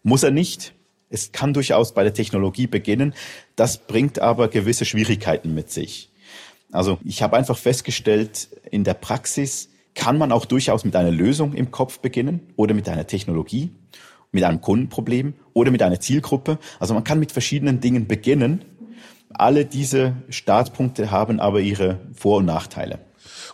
muss 0.02 0.22
er 0.22 0.30
nicht. 0.30 0.72
Es 1.10 1.32
kann 1.32 1.52
durchaus 1.52 1.92
bei 1.92 2.02
der 2.02 2.14
Technologie 2.14 2.66
beginnen. 2.66 3.12
Das 3.54 3.76
bringt 3.76 4.18
aber 4.18 4.48
gewisse 4.48 4.86
Schwierigkeiten 4.86 5.54
mit 5.54 5.70
sich. 5.70 6.10
Also 6.72 6.98
ich 7.04 7.22
habe 7.22 7.36
einfach 7.36 7.58
festgestellt, 7.58 8.48
in 8.70 8.82
der 8.82 8.94
Praxis 8.94 9.68
kann 9.94 10.16
man 10.16 10.32
auch 10.32 10.46
durchaus 10.46 10.84
mit 10.84 10.96
einer 10.96 11.10
Lösung 11.10 11.52
im 11.52 11.70
Kopf 11.70 11.98
beginnen 11.98 12.54
oder 12.56 12.72
mit 12.72 12.88
einer 12.88 13.06
Technologie 13.06 13.72
mit 14.32 14.44
einem 14.44 14.60
Kundenproblem 14.60 15.34
oder 15.52 15.70
mit 15.70 15.82
einer 15.82 16.00
Zielgruppe. 16.00 16.58
Also 16.78 16.94
man 16.94 17.04
kann 17.04 17.18
mit 17.18 17.32
verschiedenen 17.32 17.80
Dingen 17.80 18.06
beginnen. 18.06 18.64
Alle 19.32 19.64
diese 19.64 20.14
Startpunkte 20.28 21.10
haben 21.10 21.40
aber 21.40 21.60
ihre 21.60 22.00
Vor- 22.12 22.38
und 22.38 22.46
Nachteile. 22.46 22.98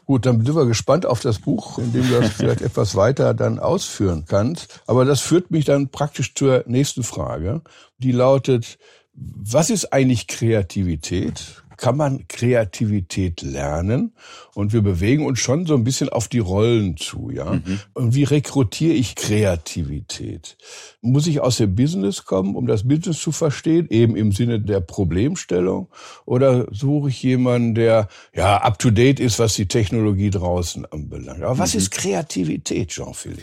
Gut, 0.05 0.25
dann 0.25 0.45
sind 0.45 0.55
wir 0.55 0.67
gespannt 0.67 1.05
auf 1.05 1.21
das 1.21 1.41
Buch, 1.41 1.79
in 1.79 1.93
dem 1.93 2.09
du 2.09 2.21
das 2.21 2.31
vielleicht 2.37 2.61
etwas 2.61 2.95
weiter 2.95 3.35
dann 3.35 3.59
ausführen 3.59 4.25
kannst. 4.27 4.81
Aber 4.87 5.05
das 5.05 5.21
führt 5.21 5.51
mich 5.51 5.65
dann 5.65 5.89
praktisch 5.89 6.35
zur 6.35 6.65
nächsten 6.67 7.03
Frage, 7.03 7.63
die 7.99 8.13
lautet, 8.13 8.79
was 9.13 9.71
ist 9.71 9.93
eigentlich 9.93 10.27
Kreativität? 10.27 11.65
Kann 11.77 11.97
man 11.97 12.29
Kreativität 12.29 13.43
lernen 13.43 14.13
und 14.55 14.73
wir 14.73 14.83
bewegen 14.83 15.27
uns 15.27 15.39
schon 15.39 15.67
so 15.67 15.75
ein 15.75 15.85
bisschen 15.85 16.09
auf 16.09 16.29
die 16.29 16.39
Rollen 16.39 16.97
zu, 16.97 17.31
ja. 17.31 17.55
Mhm. 17.55 17.81
Und 17.95 18.15
wie 18.15 18.25
rekrutiere 18.25 18.95
ich 18.95 19.15
Kreativität? 19.15 20.57
Muss 21.01 21.27
ich 21.27 21.41
aus 21.41 21.59
dem 21.59 21.75
Business 21.75 22.25
kommen, 22.25 22.55
um 22.55 22.67
das 22.67 22.87
Business 22.87 23.21
zu 23.21 23.33
verstehen, 23.33 23.87
eben 23.91 24.17
im 24.17 24.33
Sinne 24.33 24.61
der 24.61 24.81
Problemstellung? 24.81 25.89
Oder 26.25 26.67
suche 26.73 27.11
ich 27.11 27.23
jemanden, 27.23 27.75
der 27.75 28.09
ja 28.35 28.59
up 28.59 28.79
to 28.79 28.91
date 28.91 29.21
ist, 29.21 29.39
was 29.39 29.55
die 29.55 29.69
Technologie 29.69 30.31
draußen 30.31 30.87
anbelangt? 30.87 31.43
Aber 31.43 31.59
was 31.59 31.75
mhm. 31.75 31.81
ist 31.81 31.91
Kreativität, 31.91 32.89
Jean-Philippe? 32.89 33.43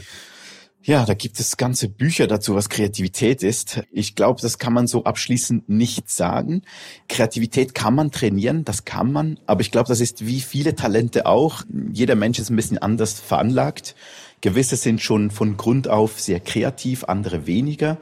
Ja, 0.85 1.05
da 1.05 1.13
gibt 1.13 1.39
es 1.39 1.55
ganze 1.55 1.87
Bücher 1.87 2.27
dazu, 2.27 2.55
was 2.55 2.67
Kreativität 2.67 3.41
ist. 3.41 3.83
Ich 3.89 4.15
glaube, 4.15 4.41
das 4.41 4.57
kann 4.57 4.73
man 4.73 4.85
so 4.85 5.05
abschließend 5.05 5.69
nicht 5.69 6.09
sagen. 6.09 6.63
Kreativität 7.07 7.73
kann 7.73 7.95
man 7.95 8.11
trainieren, 8.11 8.65
das 8.65 8.83
kann 8.83 9.09
man, 9.09 9.39
aber 9.45 9.61
ich 9.61 9.71
glaube, 9.71 9.87
das 9.87 10.01
ist 10.01 10.25
wie 10.25 10.41
viele 10.41 10.75
Talente 10.75 11.25
auch. 11.25 11.63
Jeder 11.93 12.15
Mensch 12.15 12.37
ist 12.37 12.49
ein 12.49 12.57
bisschen 12.57 12.79
anders 12.79 13.17
veranlagt. 13.21 13.95
Gewisse 14.41 14.75
sind 14.75 15.01
schon 15.01 15.31
von 15.31 15.55
Grund 15.55 15.87
auf 15.87 16.19
sehr 16.19 16.41
kreativ, 16.41 17.05
andere 17.05 17.47
weniger. 17.47 17.97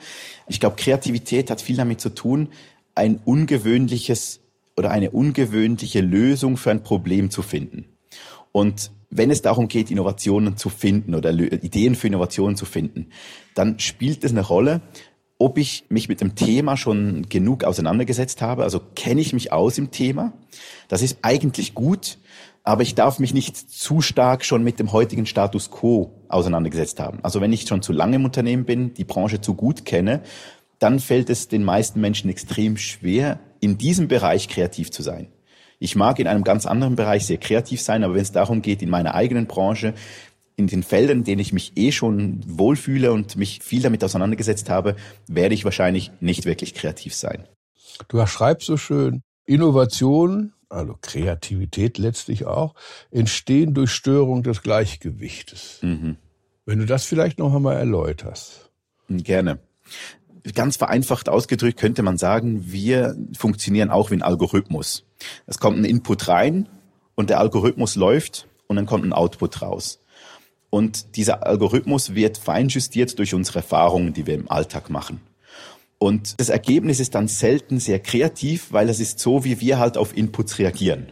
Ich 0.48 0.60
glaube, 0.60 0.76
Kreativität 0.76 1.52
hat 1.52 1.62
viel 1.62 1.78
damit 1.78 2.02
zu 2.02 2.10
tun, 2.10 2.50
ein 2.96 3.20
ungewöhnliches 3.24 4.40
oder 4.76 4.90
eine 4.90 5.12
ungewöhnliche 5.12 6.02
Lösung 6.02 6.58
für 6.58 6.72
ein 6.72 6.82
Problem 6.82 7.30
zu 7.30 7.44
finden. 7.44 7.86
Und 8.52 8.90
wenn 9.12 9.30
es 9.30 9.42
darum 9.42 9.68
geht, 9.68 9.92
Innovationen 9.92 10.58
zu 10.58 10.70
finden 10.70 11.14
oder 11.14 11.32
Ideen 11.32 11.96
für 11.96 12.08
Innovationen 12.08 12.56
zu 12.56 12.66
finden, 12.66 13.08
dann 13.54 13.78
spielt 13.80 14.24
es 14.24 14.32
eine 14.32 14.42
Rolle, 14.42 14.82
ob 15.38 15.58
ich 15.58 15.86
mich 15.90 16.08
mit 16.08 16.22
dem 16.22 16.36
Thema 16.36 16.78
schon 16.78 17.28
genug 17.28 17.64
auseinandergesetzt 17.64 18.42
habe. 18.42 18.64
Also 18.64 18.80
kenne 18.96 19.22
ich 19.22 19.34
mich 19.34 19.52
aus 19.52 19.78
im 19.78 19.92
Thema. 19.92 20.34
Das 20.88 21.02
ist 21.02 21.20
eigentlich 21.24 21.74
gut, 21.74 22.20
aber 22.64 22.84
ich 22.84 22.96
darf 22.96 23.20
mich 23.20 23.34
nicht 23.34 23.58
zu 23.58 24.02
stark 24.02 24.46
schon 24.46 24.64
mit 24.64 24.80
dem 24.80 24.92
heutigen 24.92 25.26
Status 25.26 25.72
quo 25.72 26.12
auseinandergesetzt 26.30 27.00
haben. 27.00 27.20
Also 27.24 27.42
wenn 27.42 27.52
ich 27.52 27.68
schon 27.68 27.82
zu 27.82 27.92
lange 27.92 28.18
im 28.18 28.26
Unternehmen 28.26 28.66
bin, 28.66 28.94
die 28.94 29.04
Branche 29.04 29.42
zu 29.42 29.56
gut 29.56 29.84
kenne, 29.84 30.22
dann 30.78 31.00
fällt 31.00 31.30
es 31.30 31.48
den 31.48 31.64
meisten 31.64 32.00
Menschen 32.00 32.30
extrem 32.30 32.78
schwer, 32.78 33.40
in 33.60 33.78
diesem 33.78 34.08
Bereich 34.08 34.48
kreativ 34.48 34.92
zu 34.92 35.04
sein. 35.04 35.28
Ich 35.82 35.96
mag 35.96 36.20
in 36.20 36.28
einem 36.28 36.44
ganz 36.44 36.68
anderen 36.68 36.96
Bereich 36.96 37.26
sehr 37.26 37.40
kreativ 37.40 37.82
sein, 37.82 38.04
aber 38.04 38.14
wenn 38.14 38.22
es 38.22 38.32
darum 38.32 38.62
geht, 38.62 38.84
in 38.84 38.90
meiner 38.92 39.16
eigenen 39.16 39.48
Branche, 39.48 39.96
in 40.56 40.68
den 40.68 40.84
Feldern, 40.84 41.18
in 41.18 41.24
denen 41.24 41.42
ich 41.42 41.54
mich 41.54 41.72
eh 41.76 41.92
schon 41.92 42.40
wohlfühle 42.46 43.12
und 43.12 43.36
mich 43.36 43.64
viel 43.64 43.82
damit 43.82 44.04
auseinandergesetzt 44.04 44.70
habe, 44.70 44.96
werde 45.28 45.56
ich 45.56 45.66
wahrscheinlich 45.66 46.12
nicht 46.20 46.46
wirklich 46.46 46.76
kreativ 46.76 47.16
sein. 47.16 47.48
Du 48.10 48.24
schreibst 48.28 48.68
so 48.68 48.78
schön, 48.78 49.24
Innovation, 49.48 50.54
also 50.70 50.96
Kreativität 51.02 51.98
letztlich 51.98 52.46
auch, 52.46 52.76
entstehen 53.10 53.74
durch 53.74 53.90
Störung 53.90 54.44
des 54.44 54.62
Gleichgewichtes. 54.62 55.80
Mhm. 55.82 56.18
Wenn 56.64 56.78
du 56.78 56.86
das 56.86 57.06
vielleicht 57.06 57.40
noch 57.40 57.56
einmal 57.56 57.78
erläuterst. 57.78 58.70
Gerne 59.10 59.58
ganz 60.54 60.78
vereinfacht 60.78 61.30
ausgedrückt 61.30 61.80
könnte 61.80 62.04
man 62.04 62.18
sagen, 62.18 62.72
wir 62.72 63.16
funktionieren 63.38 63.90
auch 63.90 64.12
wie 64.12 64.16
ein 64.16 64.22
Algorithmus. 64.22 65.06
Es 65.48 65.60
kommt 65.60 65.78
ein 65.78 65.86
Input 65.86 66.28
rein 66.28 66.70
und 67.16 67.30
der 67.30 67.40
Algorithmus 67.40 67.96
läuft 67.96 68.48
und 68.68 68.76
dann 68.76 68.86
kommt 68.86 69.06
ein 69.06 69.14
Output 69.14 69.62
raus. 69.62 70.00
Und 70.70 71.18
dieser 71.18 71.46
Algorithmus 71.46 72.16
wird 72.16 72.38
feinjustiert 72.38 73.20
durch 73.20 73.34
unsere 73.34 73.60
Erfahrungen, 73.60 74.14
die 74.14 74.26
wir 74.26 74.36
im 74.36 74.50
Alltag 74.50 74.90
machen. 74.90 75.22
Und 75.98 76.40
das 76.40 76.50
Ergebnis 76.50 77.00
ist 77.00 77.14
dann 77.14 77.28
selten 77.28 77.80
sehr 77.80 78.00
kreativ, 78.00 78.72
weil 78.72 78.90
es 78.90 79.00
ist 79.00 79.20
so, 79.20 79.44
wie 79.44 79.60
wir 79.60 79.78
halt 79.78 79.98
auf 79.98 80.18
Inputs 80.18 80.58
reagieren. 80.58 81.12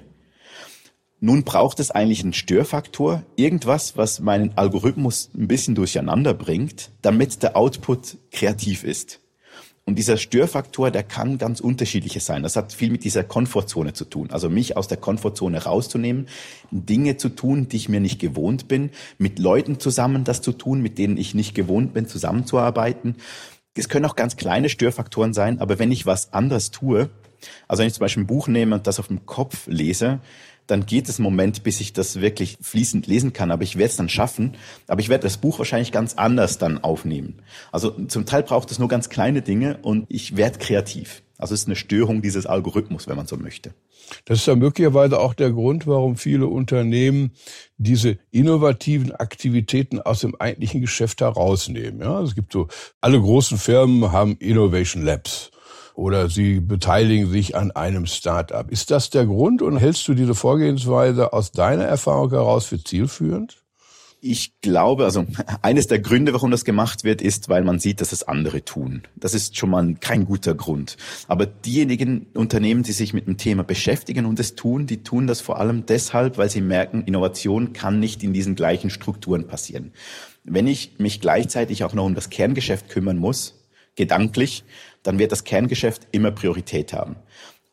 Nun 1.20 1.44
braucht 1.44 1.82
es 1.82 1.92
eigentlich 1.92 2.24
einen 2.24 2.34
Störfaktor, 2.34 3.24
irgendwas, 3.36 3.98
was 3.98 4.22
meinen 4.22 4.58
Algorithmus 4.58 5.30
ein 5.36 5.50
bisschen 5.50 5.76
durcheinander 5.76 6.34
bringt, 6.34 6.92
damit 7.02 7.44
der 7.44 7.58
Output 7.58 8.18
kreativ 8.32 8.86
ist. 8.86 9.20
Und 9.90 9.96
dieser 9.96 10.18
Störfaktor, 10.18 10.92
der 10.92 11.02
kann 11.02 11.40
ganz 11.40 11.60
unterschiedliches 11.60 12.24
sein. 12.24 12.44
Das 12.44 12.56
hat 12.56 12.74
viel 12.74 12.92
mit 12.92 13.04
dieser 13.04 13.24
Komfortzone 13.24 13.94
zu 13.94 14.06
tun. 14.06 14.30
Also 14.30 14.48
mich 14.48 14.78
aus 14.78 14.88
der 14.88 15.00
Komfortzone 15.00 15.64
rauszunehmen, 15.64 16.28
Dinge 16.70 17.18
zu 17.18 17.30
tun, 17.30 17.70
die 17.70 17.78
ich 17.78 17.90
mir 17.90 18.00
nicht 18.00 18.20
gewohnt 18.20 18.68
bin, 18.68 18.92
mit 19.18 19.40
Leuten 19.40 19.80
zusammen 19.80 20.26
das 20.26 20.44
zu 20.44 20.52
tun, 20.52 20.84
mit 20.84 21.00
denen 21.00 21.18
ich 21.18 21.34
nicht 21.34 21.56
gewohnt 21.56 21.96
bin, 21.96 22.06
zusammenzuarbeiten. 22.06 23.16
Es 23.74 23.90
können 23.90 24.06
auch 24.06 24.16
ganz 24.16 24.38
kleine 24.38 24.70
Störfaktoren 24.70 25.34
sein, 25.34 25.60
aber 25.60 25.80
wenn 25.80 25.92
ich 25.92 26.06
was 26.06 26.34
anderes 26.34 26.70
tue, 26.70 27.10
also 27.68 27.82
wenn 27.82 27.88
ich 27.88 27.96
zum 27.96 28.02
Beispiel 28.02 28.22
ein 28.22 28.28
Buch 28.28 28.48
nehme 28.48 28.76
und 28.76 28.86
das 28.86 29.00
auf 29.00 29.08
dem 29.08 29.26
Kopf 29.26 29.66
lese, 29.66 30.20
dann 30.70 30.86
geht 30.86 31.10
es 31.10 31.18
einen 31.18 31.24
Moment, 31.24 31.64
bis 31.64 31.82
ich 31.82 31.94
das 31.94 32.22
wirklich 32.22 32.60
fließend 32.62 33.08
lesen 33.08 33.34
kann. 33.34 33.50
Aber 33.50 33.64
ich 33.64 33.78
werde 33.78 33.90
es 33.90 33.96
dann 33.96 34.08
schaffen. 34.08 34.56
Aber 34.88 35.02
ich 35.02 35.10
werde 35.10 35.24
das 35.24 35.38
Buch 35.38 35.58
wahrscheinlich 35.58 35.92
ganz 35.92 36.14
anders 36.14 36.60
dann 36.60 36.84
aufnehmen. 36.84 37.42
Also 37.72 37.90
zum 37.90 38.28
Teil 38.28 38.44
braucht 38.44 38.70
es 38.70 38.78
nur 38.78 38.88
ganz 38.88 39.10
kleine 39.10 39.42
Dinge 39.42 39.80
und 39.82 40.06
ich 40.10 40.38
werde 40.38 40.60
kreativ. 40.60 41.24
Also 41.40 41.56
es 41.56 41.62
ist 41.62 41.68
eine 41.68 41.76
Störung 41.76 42.22
dieses 42.22 42.46
Algorithmus, 42.46 43.08
wenn 43.08 43.16
man 43.16 43.26
so 43.26 43.38
möchte. 43.38 43.74
Das 44.26 44.40
ist 44.40 44.46
ja 44.46 44.56
möglicherweise 44.56 45.20
auch 45.20 45.34
der 45.34 45.52
Grund, 45.52 45.88
warum 45.88 46.18
viele 46.18 46.48
Unternehmen 46.48 47.32
diese 47.78 48.20
innovativen 48.30 49.12
Aktivitäten 49.12 50.00
aus 50.00 50.20
dem 50.20 50.36
eigentlichen 50.36 50.82
Geschäft 50.82 51.22
herausnehmen. 51.22 52.02
Ja, 52.02 52.22
es 52.22 52.36
gibt 52.36 52.54
so, 52.54 52.68
alle 53.02 53.20
großen 53.20 53.58
Firmen 53.58 54.12
haben 54.12 54.36
Innovation 54.38 55.04
Labs 55.04 55.52
oder 56.00 56.30
sie 56.30 56.62
beteiligen 56.62 57.30
sich 57.30 57.56
an 57.56 57.72
einem 57.72 58.06
Start-up. 58.06 58.72
Ist 58.72 58.90
das 58.90 59.10
der 59.10 59.26
Grund 59.26 59.62
und 59.62 59.78
hältst 59.78 60.08
du 60.08 60.14
diese 60.14 60.34
Vorgehensweise 60.34 61.34
aus 61.34 61.52
deiner 61.52 61.84
Erfahrung 61.84 62.30
heraus 62.30 62.66
für 62.66 62.82
zielführend? 62.82 63.58
Ich 64.22 64.60
glaube, 64.60 65.06
also 65.06 65.26
eines 65.62 65.88
der 65.88 66.00
Gründe, 66.00 66.34
warum 66.34 66.52
das 66.52 66.66
gemacht 66.66 67.06
wird, 67.06 67.22
ist, 67.22 67.48
weil 67.48 67.64
man 67.64 67.80
sieht, 67.80 68.02
dass 68.02 68.12
es 68.12 68.24
andere 68.24 68.66
tun. 68.66 69.04
Das 69.16 69.34
ist 69.34 69.58
schon 69.58 69.70
mal 69.70 69.96
kein 70.00 70.26
guter 70.26 70.56
Grund. 70.56 70.98
Aber 71.30 71.46
diejenigen 71.46 72.28
Unternehmen, 72.34 72.84
die 72.84 72.92
sich 72.92 73.14
mit 73.14 73.28
dem 73.28 73.38
Thema 73.38 73.64
beschäftigen 73.64 74.26
und 74.26 74.40
es 74.40 74.56
tun, 74.56 74.88
die 74.88 75.04
tun 75.04 75.26
das 75.28 75.40
vor 75.40 75.58
allem 75.58 75.86
deshalb, 75.86 76.38
weil 76.38 76.50
sie 76.50 76.62
merken, 76.62 77.04
Innovation 77.04 77.72
kann 77.72 78.00
nicht 78.00 78.24
in 78.24 78.34
diesen 78.34 78.56
gleichen 78.56 78.90
Strukturen 78.90 79.48
passieren. 79.48 79.94
Wenn 80.44 80.68
ich 80.68 80.96
mich 80.98 81.22
gleichzeitig 81.22 81.86
auch 81.86 81.94
noch 81.94 82.06
um 82.06 82.16
das 82.16 82.30
Kerngeschäft 82.30 82.90
kümmern 82.90 83.18
muss, 83.18 83.60
gedanklich, 84.00 84.64
dann 85.10 85.18
wird 85.18 85.32
das 85.32 85.44
Kerngeschäft 85.44 86.08
immer 86.12 86.30
Priorität 86.30 86.94
haben. 86.94 87.16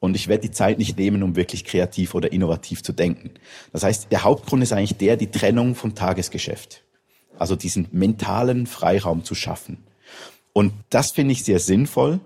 Und 0.00 0.16
ich 0.16 0.26
werde 0.26 0.48
die 0.48 0.52
Zeit 0.52 0.78
nicht 0.78 0.96
nehmen, 0.96 1.22
um 1.22 1.36
wirklich 1.36 1.66
kreativ 1.66 2.14
oder 2.14 2.32
innovativ 2.32 2.82
zu 2.82 2.94
denken. 2.94 3.32
Das 3.74 3.84
heißt, 3.84 4.10
der 4.10 4.24
Hauptgrund 4.24 4.62
ist 4.62 4.72
eigentlich 4.72 4.96
der, 4.96 5.18
die 5.18 5.30
Trennung 5.30 5.74
vom 5.74 5.94
Tagesgeschäft. 5.94 6.82
Also 7.38 7.54
diesen 7.54 7.88
mentalen 7.92 8.66
Freiraum 8.66 9.22
zu 9.22 9.34
schaffen. 9.34 9.84
Und 10.54 10.72
das 10.88 11.10
finde 11.10 11.32
ich 11.32 11.44
sehr 11.44 11.58
sinnvoll. 11.58 12.20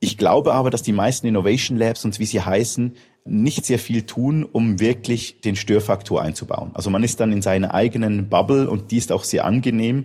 Ich 0.00 0.18
glaube 0.18 0.52
aber, 0.52 0.68
dass 0.68 0.82
die 0.82 0.92
meisten 0.92 1.26
Innovation 1.26 1.78
Labs 1.78 2.04
und 2.04 2.18
wie 2.18 2.26
sie 2.26 2.42
heißen, 2.42 2.94
nicht 3.24 3.64
sehr 3.64 3.78
viel 3.78 4.02
tun, 4.02 4.44
um 4.44 4.80
wirklich 4.80 5.40
den 5.40 5.56
Störfaktor 5.56 6.20
einzubauen. 6.20 6.72
Also 6.74 6.90
man 6.90 7.02
ist 7.02 7.20
dann 7.20 7.32
in 7.32 7.40
seiner 7.40 7.72
eigenen 7.72 8.28
Bubble 8.28 8.68
und 8.68 8.90
die 8.90 8.98
ist 8.98 9.12
auch 9.12 9.24
sehr 9.24 9.46
angenehm 9.46 10.04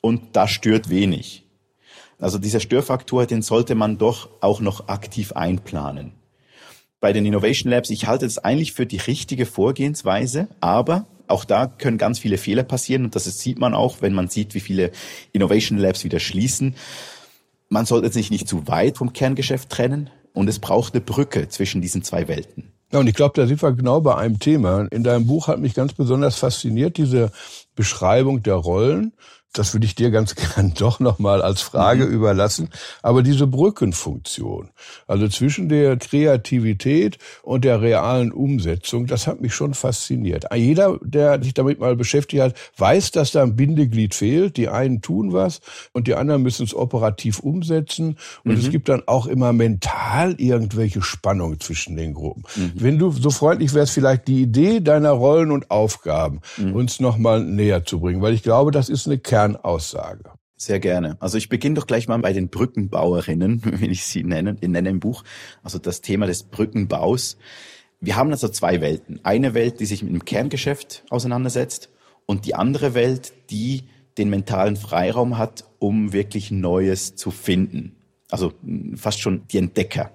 und 0.00 0.36
da 0.36 0.46
stört 0.46 0.88
wenig. 0.88 1.42
Also 2.22 2.38
dieser 2.38 2.60
Störfaktor, 2.60 3.26
den 3.26 3.42
sollte 3.42 3.74
man 3.74 3.98
doch 3.98 4.28
auch 4.40 4.60
noch 4.60 4.86
aktiv 4.86 5.32
einplanen. 5.32 6.12
Bei 7.00 7.12
den 7.12 7.26
Innovation 7.26 7.68
Labs, 7.68 7.90
ich 7.90 8.06
halte 8.06 8.26
es 8.26 8.38
eigentlich 8.38 8.74
für 8.74 8.86
die 8.86 8.98
richtige 8.98 9.44
Vorgehensweise, 9.44 10.46
aber 10.60 11.06
auch 11.26 11.44
da 11.44 11.66
können 11.66 11.98
ganz 11.98 12.20
viele 12.20 12.38
Fehler 12.38 12.62
passieren 12.62 13.04
und 13.04 13.16
das 13.16 13.24
sieht 13.24 13.58
man 13.58 13.74
auch, 13.74 14.02
wenn 14.02 14.14
man 14.14 14.28
sieht, 14.28 14.54
wie 14.54 14.60
viele 14.60 14.92
Innovation 15.32 15.78
Labs 15.78 16.04
wieder 16.04 16.20
schließen. 16.20 16.76
Man 17.68 17.86
sollte 17.86 18.12
sich 18.12 18.30
nicht 18.30 18.46
zu 18.46 18.68
weit 18.68 18.98
vom 18.98 19.12
Kerngeschäft 19.12 19.68
trennen 19.68 20.08
und 20.32 20.48
es 20.48 20.60
braucht 20.60 20.94
eine 20.94 21.00
Brücke 21.00 21.48
zwischen 21.48 21.82
diesen 21.82 22.04
zwei 22.04 22.28
Welten. 22.28 22.70
Ja, 22.92 23.00
und 23.00 23.08
ich 23.08 23.14
glaube, 23.14 23.32
da 23.34 23.48
sind 23.48 23.60
wir 23.60 23.72
genau 23.72 24.00
bei 24.00 24.14
einem 24.14 24.38
Thema. 24.38 24.86
In 24.92 25.02
deinem 25.02 25.26
Buch 25.26 25.48
hat 25.48 25.58
mich 25.58 25.74
ganz 25.74 25.92
besonders 25.92 26.36
fasziniert 26.36 26.98
diese 26.98 27.32
Beschreibung 27.74 28.44
der 28.44 28.54
Rollen 28.54 29.12
das 29.52 29.74
würde 29.74 29.86
ich 29.86 29.94
dir 29.94 30.10
ganz 30.10 30.34
gern 30.54 30.72
doch 30.74 31.00
nochmal 31.00 31.42
als 31.42 31.60
Frage 31.60 32.06
mhm. 32.06 32.12
überlassen. 32.12 32.70
Aber 33.02 33.22
diese 33.22 33.46
Brückenfunktion, 33.46 34.70
also 35.06 35.28
zwischen 35.28 35.68
der 35.68 35.96
Kreativität 35.96 37.18
und 37.42 37.64
der 37.64 37.80
realen 37.80 38.32
Umsetzung, 38.32 39.06
das 39.06 39.26
hat 39.26 39.40
mich 39.40 39.54
schon 39.54 39.74
fasziniert. 39.74 40.46
Jeder, 40.54 40.98
der 41.02 41.42
sich 41.42 41.54
damit 41.54 41.80
mal 41.80 41.96
beschäftigt 41.96 42.42
hat, 42.42 42.54
weiß, 42.76 43.10
dass 43.10 43.32
da 43.32 43.42
ein 43.42 43.56
Bindeglied 43.56 44.14
fehlt. 44.14 44.56
Die 44.56 44.68
einen 44.68 45.02
tun 45.02 45.32
was 45.32 45.60
und 45.92 46.06
die 46.06 46.14
anderen 46.14 46.42
müssen 46.42 46.64
es 46.64 46.74
operativ 46.74 47.40
umsetzen. 47.40 48.16
Und 48.44 48.52
mhm. 48.52 48.58
es 48.58 48.70
gibt 48.70 48.88
dann 48.88 49.02
auch 49.06 49.26
immer 49.26 49.52
mental 49.52 50.34
irgendwelche 50.38 51.02
Spannungen 51.02 51.60
zwischen 51.60 51.96
den 51.96 52.14
Gruppen. 52.14 52.44
Mhm. 52.56 52.72
Wenn 52.74 52.98
du 52.98 53.10
so 53.10 53.30
freundlich 53.30 53.74
wärst, 53.74 53.92
vielleicht 53.92 54.28
die 54.28 54.42
Idee 54.42 54.80
deiner 54.80 55.10
Rollen 55.10 55.50
und 55.50 55.70
Aufgaben 55.70 56.40
mhm. 56.56 56.74
uns 56.74 57.00
nochmal 57.00 57.44
näher 57.44 57.84
zu 57.84 58.00
bringen, 58.00 58.22
weil 58.22 58.34
ich 58.34 58.42
glaube, 58.42 58.70
das 58.70 58.88
ist 58.88 59.06
eine 59.06 59.18
Kern 59.18 59.41
Kernaussage. 59.42 60.30
Sehr 60.56 60.78
gerne. 60.78 61.16
Also 61.18 61.38
ich 61.38 61.48
beginne 61.48 61.74
doch 61.74 61.88
gleich 61.88 62.06
mal 62.06 62.18
bei 62.18 62.32
den 62.32 62.48
Brückenbauerinnen, 62.48 63.62
wie 63.80 63.88
ich 63.88 64.04
sie 64.04 64.22
nenne, 64.22 64.56
ich 64.60 64.68
nenne 64.68 64.90
im 64.90 65.00
Buch. 65.00 65.24
Also 65.62 65.78
das 65.78 66.00
Thema 66.00 66.26
des 66.26 66.44
Brückenbaus. 66.44 67.36
Wir 68.00 68.16
haben 68.16 68.30
also 68.30 68.48
zwei 68.48 68.80
Welten. 68.80 69.20
Eine 69.24 69.54
Welt, 69.54 69.80
die 69.80 69.86
sich 69.86 70.02
mit 70.02 70.12
dem 70.12 70.24
Kerngeschäft 70.24 71.04
auseinandersetzt 71.10 71.90
und 72.26 72.46
die 72.46 72.54
andere 72.54 72.94
Welt, 72.94 73.32
die 73.50 73.84
den 74.18 74.30
mentalen 74.30 74.76
Freiraum 74.76 75.38
hat, 75.38 75.64
um 75.78 76.12
wirklich 76.12 76.50
Neues 76.50 77.16
zu 77.16 77.30
finden. 77.30 77.96
Also 78.30 78.52
fast 78.94 79.20
schon 79.20 79.46
die 79.48 79.58
Entdecker. 79.58 80.10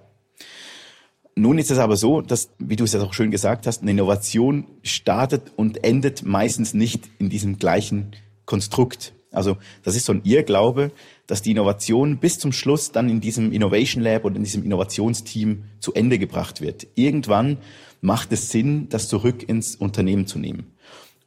Nun 1.35 1.59
ist 1.59 1.71
es 1.71 1.77
aber 1.77 1.97
so, 1.97 2.21
dass, 2.21 2.49
wie 2.57 2.75
du 2.75 2.85
es 2.85 2.93
ja 2.93 3.01
auch 3.01 3.13
schön 3.13 3.31
gesagt 3.31 3.67
hast, 3.67 3.81
eine 3.81 3.91
Innovation 3.91 4.65
startet 4.81 5.51
und 5.55 5.83
endet 5.83 6.23
meistens 6.23 6.73
nicht 6.73 7.09
in 7.19 7.29
diesem 7.29 7.59
gleichen 7.59 8.13
Konstrukt. 8.45 9.13
Also 9.31 9.57
das 9.83 9.95
ist 9.95 10.05
so 10.05 10.13
ein 10.13 10.21
Irrglaube, 10.23 10.91
dass 11.25 11.41
die 11.41 11.51
Innovation 11.51 12.17
bis 12.17 12.39
zum 12.39 12.51
Schluss 12.51 12.91
dann 12.91 13.09
in 13.09 13.21
diesem 13.21 13.51
Innovation 13.51 14.03
Lab 14.03 14.25
und 14.25 14.35
in 14.35 14.43
diesem 14.43 14.63
Innovationsteam 14.63 15.63
zu 15.79 15.93
Ende 15.93 16.17
gebracht 16.17 16.61
wird. 16.61 16.87
Irgendwann 16.95 17.57
macht 18.01 18.31
es 18.31 18.51
Sinn, 18.51 18.87
das 18.89 19.09
zurück 19.09 19.47
ins 19.47 19.75
Unternehmen 19.75 20.27
zu 20.27 20.39
nehmen. 20.39 20.71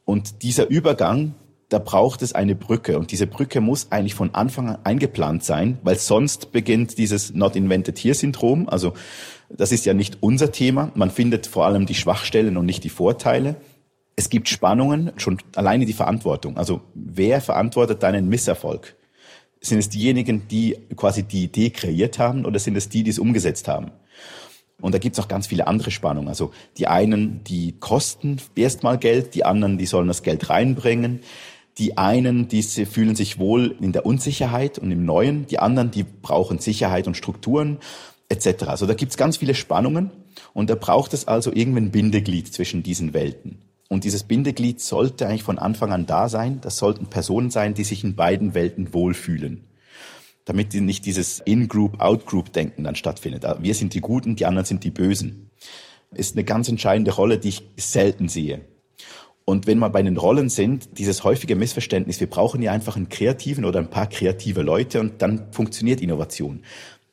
Und 0.05 0.41
dieser 0.43 0.69
Übergang, 0.69 1.35
da 1.69 1.79
braucht 1.79 2.21
es 2.21 2.33
eine 2.33 2.55
Brücke. 2.55 2.99
Und 2.99 3.11
diese 3.11 3.27
Brücke 3.27 3.61
muss 3.61 3.91
eigentlich 3.91 4.15
von 4.15 4.35
Anfang 4.35 4.69
an 4.69 4.77
eingeplant 4.83 5.43
sein, 5.43 5.77
weil 5.83 5.97
sonst 5.97 6.51
beginnt 6.51 6.97
dieses 6.97 7.33
Not 7.33 7.55
Invented 7.55 7.97
Here 7.97 8.13
Syndrom. 8.15 8.67
Also 8.67 8.93
das 9.49 9.71
ist 9.71 9.85
ja 9.85 9.93
nicht 9.93 10.17
unser 10.21 10.51
Thema. 10.51 10.91
Man 10.95 11.11
findet 11.11 11.47
vor 11.47 11.65
allem 11.65 11.85
die 11.85 11.95
Schwachstellen 11.95 12.57
und 12.57 12.65
nicht 12.65 12.83
die 12.83 12.89
Vorteile. 12.89 13.55
Es 14.15 14.29
gibt 14.29 14.49
Spannungen, 14.49 15.11
schon 15.17 15.37
alleine 15.55 15.85
die 15.85 15.93
Verantwortung. 15.93 16.57
Also 16.57 16.81
wer 16.93 17.41
verantwortet 17.41 18.03
deinen 18.03 18.29
Misserfolg? 18.29 18.95
Sind 19.61 19.79
es 19.79 19.89
diejenigen, 19.89 20.47
die 20.47 20.77
quasi 20.95 21.23
die 21.23 21.43
Idee 21.43 21.69
kreiert 21.69 22.19
haben 22.19 22.45
oder 22.45 22.59
sind 22.59 22.75
es 22.75 22.89
die, 22.89 23.03
die 23.03 23.11
es 23.11 23.19
umgesetzt 23.19 23.67
haben? 23.67 23.91
Und 24.81 24.93
da 24.95 24.97
gibt 24.97 25.15
es 25.15 25.23
auch 25.23 25.27
ganz 25.27 25.47
viele 25.47 25.67
andere 25.67 25.91
Spannungen. 25.91 26.27
Also 26.27 26.51
die 26.77 26.87
einen, 26.87 27.43
die 27.43 27.73
kosten 27.79 28.37
erstmal 28.55 28.97
Geld, 28.97 29.35
die 29.35 29.45
anderen, 29.45 29.77
die 29.77 29.85
sollen 29.85 30.07
das 30.07 30.23
Geld 30.23 30.49
reinbringen. 30.49 31.21
Die 31.77 31.97
einen, 31.97 32.47
die 32.47 32.63
fühlen 32.63 33.15
sich 33.15 33.39
wohl 33.39 33.75
in 33.79 33.91
der 33.91 34.05
Unsicherheit 34.05 34.77
und 34.79 34.91
im 34.91 35.05
Neuen. 35.05 35.45
Die 35.47 35.59
anderen, 35.59 35.91
die 35.91 36.03
brauchen 36.03 36.59
Sicherheit 36.59 37.07
und 37.07 37.15
Strukturen 37.15 37.77
etc. 38.29 38.63
Also 38.67 38.85
da 38.85 38.93
gibt 38.93 39.11
es 39.11 39.17
ganz 39.17 39.37
viele 39.37 39.55
Spannungen 39.55 40.11
und 40.53 40.69
da 40.69 40.75
braucht 40.75 41.13
es 41.13 41.27
also 41.27 41.51
irgendwie 41.53 41.81
ein 41.81 41.91
Bindeglied 41.91 42.51
zwischen 42.51 42.83
diesen 42.83 43.13
Welten. 43.13 43.59
Und 43.91 44.05
dieses 44.05 44.23
Bindeglied 44.23 44.79
sollte 44.79 45.27
eigentlich 45.27 45.43
von 45.43 45.59
Anfang 45.59 45.91
an 45.91 46.05
da 46.05 46.29
sein. 46.29 46.61
Das 46.61 46.77
sollten 46.77 47.07
Personen 47.07 47.49
sein, 47.49 47.73
die 47.73 47.83
sich 47.83 48.05
in 48.05 48.15
beiden 48.15 48.53
Welten 48.53 48.93
wohlfühlen. 48.93 49.65
Damit 50.45 50.73
nicht 50.73 51.05
dieses 51.05 51.41
In-Group, 51.41 51.99
Out-Group-Denken 51.99 52.85
dann 52.85 52.95
stattfindet. 52.95 53.43
Ah, 53.43 53.57
wir 53.59 53.75
sind 53.75 53.93
die 53.93 53.99
Guten, 53.99 54.37
die 54.37 54.45
anderen 54.45 54.65
sind 54.65 54.85
die 54.85 54.91
Bösen. 54.91 55.49
Ist 56.13 56.37
eine 56.37 56.45
ganz 56.45 56.69
entscheidende 56.69 57.11
Rolle, 57.11 57.37
die 57.37 57.49
ich 57.49 57.63
selten 57.75 58.29
sehe. 58.29 58.61
Und 59.43 59.67
wenn 59.67 59.79
wir 59.79 59.89
bei 59.89 60.01
den 60.03 60.15
Rollen 60.15 60.47
sind, 60.47 60.97
dieses 60.97 61.25
häufige 61.25 61.57
Missverständnis, 61.57 62.21
wir 62.21 62.29
brauchen 62.29 62.61
ja 62.61 62.71
einfach 62.71 62.95
einen 62.95 63.09
kreativen 63.09 63.65
oder 63.65 63.79
ein 63.79 63.89
paar 63.89 64.07
kreative 64.07 64.61
Leute 64.61 65.01
und 65.01 65.21
dann 65.21 65.51
funktioniert 65.51 65.99
Innovation. 65.99 66.63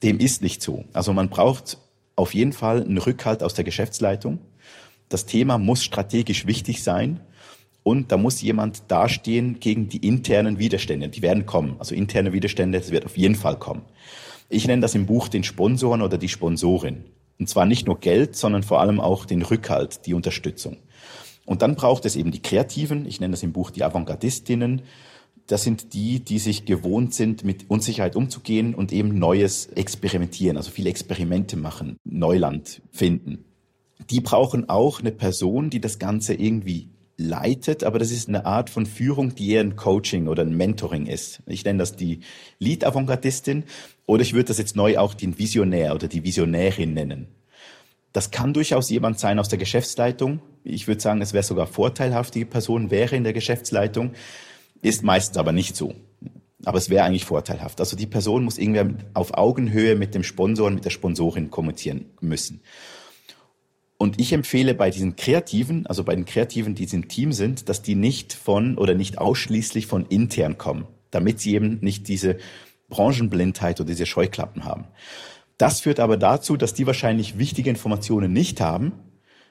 Dem 0.05 0.21
ist 0.21 0.43
nicht 0.43 0.63
so. 0.63 0.85
Also 0.93 1.13
man 1.13 1.29
braucht 1.29 1.79
auf 2.15 2.35
jeden 2.35 2.53
Fall 2.53 2.85
einen 2.85 2.99
Rückhalt 2.99 3.43
aus 3.43 3.55
der 3.55 3.65
Geschäftsleitung. 3.65 4.39
Das 5.09 5.27
Thema 5.27 5.59
muss 5.59 5.85
strategisch 5.85 6.47
wichtig 6.47 6.83
sein 6.83 7.21
und 7.83 8.13
da 8.13 8.17
muss 8.17 8.43
jemand 8.43 8.83
dastehen 8.89 9.61
gegen 9.61 9.89
die 9.89 10.07
internen 10.07 10.59
Widerstände. 10.59 11.09
Die 11.09 11.23
werden 11.23 11.47
kommen. 11.47 11.77
Also 11.79 11.95
interne 11.95 12.33
Widerstände, 12.33 12.79
das 12.79 12.91
wird 12.91 13.07
auf 13.07 13.17
jeden 13.17 13.35
Fall 13.35 13.59
kommen. 13.59 13.83
Ich 14.51 14.67
nenne 14.67 14.83
das 14.83 14.95
im 14.95 15.07
Buch 15.07 15.29
den 15.29 15.45
Sponsoren 15.45 16.03
oder 16.03 16.19
die 16.19 16.29
Sponsorin. 16.29 17.05
Und 17.39 17.49
zwar 17.49 17.67
nicht 17.67 17.87
nur 17.87 18.01
Geld, 18.01 18.37
sondern 18.37 18.63
vor 18.63 18.81
allem 18.81 19.01
auch 19.01 19.25
den 19.25 19.43
Rückhalt, 19.43 20.07
die 20.07 20.15
Unterstützung. 20.15 20.77
Und 21.47 21.63
dann 21.63 21.77
braucht 21.77 22.05
es 22.05 22.17
eben 22.17 22.31
die 22.31 22.43
Kreativen, 22.43 23.07
ich 23.07 23.21
nenne 23.21 23.31
das 23.31 23.43
im 23.43 23.53
Buch 23.53 23.71
die 23.71 23.85
Avantgardistinnen, 23.85 24.83
das 25.47 25.63
sind 25.63 25.95
die, 25.95 26.21
die 26.21 26.39
sich 26.39 26.67
gewohnt 26.67 27.15
sind, 27.15 27.43
mit 27.43 27.71
Unsicherheit 27.71 28.17
umzugehen 28.17 28.75
und 28.75 28.93
eben 28.93 29.19
Neues 29.19 29.67
experimentieren, 29.67 30.59
also 30.59 30.71
viele 30.71 30.91
Experimente 30.91 31.57
machen, 31.57 31.97
Neuland 32.05 32.83
finden. 32.93 33.47
Die 34.11 34.21
brauchen 34.21 34.69
auch 34.69 35.01
eine 35.01 35.13
Person, 35.13 35.71
die 35.71 35.81
das 35.81 35.99
Ganze 35.99 36.35
irgendwie 36.35 36.89
leitet, 37.19 37.83
aber 37.83 37.99
das 37.99 38.13
ist 38.13 38.29
eine 38.29 38.47
Art 38.47 38.71
von 38.71 38.87
Führung, 38.87 39.35
die 39.35 39.51
eher 39.51 39.61
ein 39.61 39.77
Coaching 39.77 40.29
oder 40.29 40.43
ein 40.43 40.57
Mentoring 40.57 41.07
ist. 41.07 41.41
Ich 41.47 41.65
nenne 41.65 41.81
das 41.81 41.97
die 41.97 42.21
Lead-Avantgardistin 42.61 43.65
oder 44.07 44.23
ich 44.23 44.35
würde 44.35 44.47
das 44.47 44.59
jetzt 44.59 44.77
neu 44.77 44.99
auch 44.99 45.15
den 45.15 45.39
Visionär 45.39 45.95
oder 45.95 46.07
die 46.07 46.23
Visionärin 46.23 46.95
nennen. 46.95 47.27
Das 48.13 48.31
kann 48.31 48.55
durchaus 48.55 48.89
jemand 48.89 49.19
sein 49.19 49.39
aus 49.39 49.49
der 49.49 49.59
Geschäftsleitung. 49.59 50.41
Ich 50.65 50.87
würde 50.87 51.01
sagen, 51.01 51.21
es 51.21 51.33
wäre 51.33 51.43
sogar 51.43 51.67
vorteilhaft, 51.67 52.35
die 52.35 52.45
Person 52.45 52.91
wäre 52.91 53.17
in 53.17 53.25
der 53.25 53.33
Geschäftsleitung, 53.33 54.13
ist 54.81 55.03
meistens 55.03 55.37
aber 55.37 55.53
nicht 55.53 55.77
so. 55.77 55.95
Aber 56.65 56.79
es 56.79 56.89
wäre 56.89 57.05
eigentlich 57.05 57.25
vorteilhaft. 57.25 57.81
Also 57.81 57.97
die 57.97 58.07
Person 58.07 58.45
muss 58.45 58.59
irgendwie 58.59 59.05
auf 59.15 59.35
Augenhöhe 59.35 59.97
mit 59.97 60.15
dem 60.15 60.23
Sponsor 60.23 60.67
und 60.67 60.75
mit 60.75 60.85
der 60.85 60.91
Sponsorin 60.91 61.51
kommunizieren 61.51 62.07
müssen. 62.21 62.61
Und 63.99 64.21
ich 64.21 64.33
empfehle 64.33 64.75
bei 64.75 64.91
diesen 64.91 65.17
Kreativen, 65.17 65.87
also 65.87 66.05
bei 66.05 66.15
den 66.15 66.25
Kreativen, 66.25 66.75
die 66.75 66.85
im 66.85 67.09
Team 67.09 67.33
sind, 67.33 67.69
dass 67.69 67.83
die 67.83 67.97
nicht 67.97 68.33
von 68.33 68.79
oder 68.79 68.95
nicht 68.95 69.19
ausschließlich 69.19 69.87
von 69.87 70.07
intern 70.07 70.57
kommen, 70.57 70.87
damit 71.11 71.41
sie 71.41 71.55
eben 71.55 71.79
nicht 71.81 72.09
diese 72.09 72.39
Branchenblindheit 72.89 73.81
oder 73.81 73.89
diese 73.89 74.07
Scheuklappen 74.07 74.65
haben. 74.65 74.87
Das 75.59 75.81
führt 75.81 75.99
aber 75.99 76.17
dazu, 76.17 76.57
dass 76.57 76.75
die 76.75 76.87
wahrscheinlich 76.87 77.39
wichtige 77.39 77.69
Informationen 77.69 78.33
nicht 78.33 78.61
haben 78.61 78.93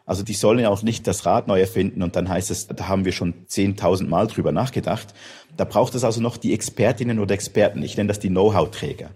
also 0.07 0.23
die 0.23 0.33
sollen 0.33 0.59
ja 0.59 0.69
auch 0.69 0.83
nicht 0.83 1.05
das 1.05 1.25
Rad 1.25 1.49
neu 1.49 1.59
erfinden 1.59 2.01
und 2.01 2.15
dann 2.15 2.29
heißt 2.29 2.49
es, 2.49 2.67
da 2.67 2.87
haben 2.87 3.03
wir 3.03 3.11
schon 3.11 3.45
10.000 3.45 4.07
Mal 4.07 4.27
drüber 4.27 4.53
nachgedacht. 4.53 5.13
Da 5.57 5.65
braucht 5.65 5.95
es 5.95 6.05
also 6.05 6.21
noch 6.21 6.37
die 6.37 6.53
Expertinnen 6.53 7.19
oder 7.19 7.33
Experten. 7.33 7.83
Ich 7.83 7.97
nenne 7.97 8.07
das 8.07 8.19
die 8.19 8.29
Know-how-Träger. 8.29 9.09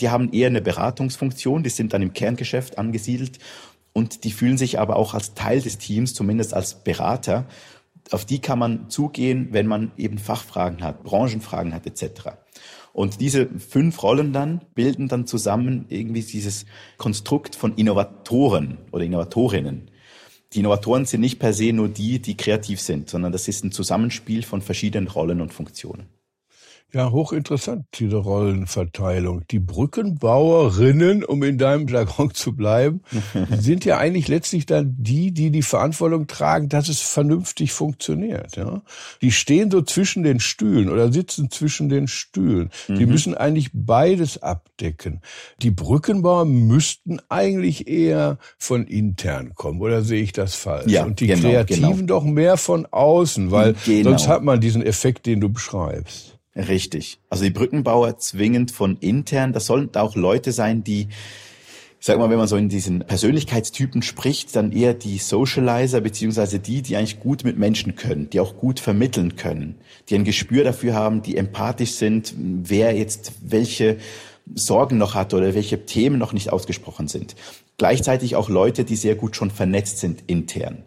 Die 0.00 0.08
haben 0.08 0.32
eher 0.32 0.48
eine 0.48 0.60
Beratungsfunktion, 0.60 1.62
die 1.62 1.70
sind 1.70 1.92
dann 1.92 2.02
im 2.02 2.14
Kerngeschäft 2.14 2.78
angesiedelt 2.78 3.38
und 3.94 4.24
die 4.24 4.30
fühlen 4.30 4.58
sich 4.58 4.78
aber 4.78 4.96
auch 4.96 5.14
als 5.14 5.32
Teil 5.32 5.62
des 5.62 5.78
Teams, 5.78 6.12
zumindest 6.12 6.52
als 6.52 6.84
Berater. 6.84 7.46
Auf 8.10 8.26
die 8.26 8.40
kann 8.40 8.58
man 8.58 8.90
zugehen, 8.90 9.48
wenn 9.52 9.66
man 9.66 9.92
eben 9.96 10.18
Fachfragen 10.18 10.82
hat, 10.82 11.02
Branchenfragen 11.02 11.72
hat 11.72 11.86
etc. 11.86 12.36
Und 12.92 13.22
diese 13.22 13.48
fünf 13.58 14.02
Rollen 14.02 14.34
dann 14.34 14.60
bilden 14.74 15.08
dann 15.08 15.26
zusammen 15.26 15.86
irgendwie 15.88 16.22
dieses 16.22 16.66
Konstrukt 16.98 17.56
von 17.56 17.74
Innovatoren 17.76 18.76
oder 18.92 19.04
Innovatorinnen 19.04 19.90
die 20.54 20.60
Innovatoren 20.60 21.04
sind 21.04 21.20
nicht 21.20 21.40
per 21.40 21.52
se 21.52 21.72
nur 21.72 21.88
die, 21.88 22.20
die 22.20 22.36
kreativ 22.36 22.80
sind, 22.80 23.10
sondern 23.10 23.32
das 23.32 23.48
ist 23.48 23.64
ein 23.64 23.72
Zusammenspiel 23.72 24.44
von 24.44 24.62
verschiedenen 24.62 25.08
Rollen 25.08 25.40
und 25.40 25.52
Funktionen. 25.52 26.06
Ja, 26.94 27.10
hochinteressant, 27.10 27.86
diese 27.94 28.18
Rollenverteilung. 28.18 29.42
Die 29.50 29.58
Brückenbauerinnen, 29.58 31.24
um 31.24 31.42
in 31.42 31.58
deinem 31.58 31.88
Jargon 31.88 32.32
zu 32.32 32.54
bleiben, 32.54 33.00
sind 33.58 33.84
ja 33.84 33.98
eigentlich 33.98 34.28
letztlich 34.28 34.64
dann 34.64 34.94
die, 34.96 35.32
die 35.32 35.50
die 35.50 35.62
Verantwortung 35.62 36.28
tragen, 36.28 36.68
dass 36.68 36.88
es 36.88 37.00
vernünftig 37.00 37.72
funktioniert. 37.72 38.54
Ja? 38.54 38.82
Die 39.22 39.32
stehen 39.32 39.72
so 39.72 39.82
zwischen 39.82 40.22
den 40.22 40.38
Stühlen 40.38 40.88
oder 40.88 41.12
sitzen 41.12 41.50
zwischen 41.50 41.88
den 41.88 42.06
Stühlen. 42.06 42.70
Mhm. 42.86 42.94
Die 42.94 43.06
müssen 43.06 43.34
eigentlich 43.34 43.70
beides 43.72 44.40
abdecken. 44.40 45.20
Die 45.62 45.72
Brückenbauer 45.72 46.44
müssten 46.44 47.18
eigentlich 47.28 47.88
eher 47.88 48.38
von 48.56 48.86
intern 48.86 49.56
kommen, 49.56 49.80
oder 49.80 50.02
sehe 50.02 50.22
ich 50.22 50.32
das 50.32 50.54
falsch? 50.54 50.92
Ja, 50.92 51.04
Und 51.04 51.18
die 51.18 51.26
genau, 51.26 51.40
Kreativen 51.40 52.06
genau. 52.06 52.20
doch 52.20 52.24
mehr 52.24 52.56
von 52.56 52.86
außen, 52.86 53.50
weil 53.50 53.74
genau. 53.84 54.10
sonst 54.10 54.28
hat 54.28 54.44
man 54.44 54.60
diesen 54.60 54.82
Effekt, 54.86 55.26
den 55.26 55.40
du 55.40 55.48
beschreibst. 55.48 56.33
Richtig. 56.56 57.18
Also 57.30 57.44
die 57.44 57.50
Brückenbauer 57.50 58.18
zwingend 58.18 58.70
von 58.70 58.96
intern. 58.98 59.52
Das 59.52 59.66
sollen 59.66 59.90
auch 59.96 60.14
Leute 60.14 60.52
sein, 60.52 60.84
die, 60.84 61.08
sag 61.98 62.18
mal, 62.18 62.30
wenn 62.30 62.38
man 62.38 62.46
so 62.46 62.56
in 62.56 62.68
diesen 62.68 63.00
Persönlichkeitstypen 63.00 64.02
spricht, 64.02 64.54
dann 64.54 64.70
eher 64.70 64.94
die 64.94 65.18
Socializer 65.18 66.00
beziehungsweise 66.00 66.60
die, 66.60 66.82
die 66.82 66.96
eigentlich 66.96 67.18
gut 67.18 67.42
mit 67.42 67.58
Menschen 67.58 67.96
können, 67.96 68.30
die 68.30 68.38
auch 68.38 68.56
gut 68.56 68.78
vermitteln 68.78 69.34
können, 69.34 69.76
die 70.08 70.14
ein 70.14 70.24
Gespür 70.24 70.62
dafür 70.62 70.94
haben, 70.94 71.22
die 71.22 71.36
empathisch 71.36 71.92
sind, 71.92 72.34
wer 72.36 72.96
jetzt 72.96 73.32
welche 73.42 73.96
Sorgen 74.54 74.98
noch 74.98 75.14
hat 75.14 75.34
oder 75.34 75.54
welche 75.54 75.86
Themen 75.86 76.18
noch 76.18 76.32
nicht 76.32 76.52
ausgesprochen 76.52 77.08
sind. 77.08 77.34
Gleichzeitig 77.78 78.36
auch 78.36 78.48
Leute, 78.48 78.84
die 78.84 78.96
sehr 78.96 79.16
gut 79.16 79.34
schon 79.34 79.50
vernetzt 79.50 79.98
sind 79.98 80.22
intern. 80.28 80.84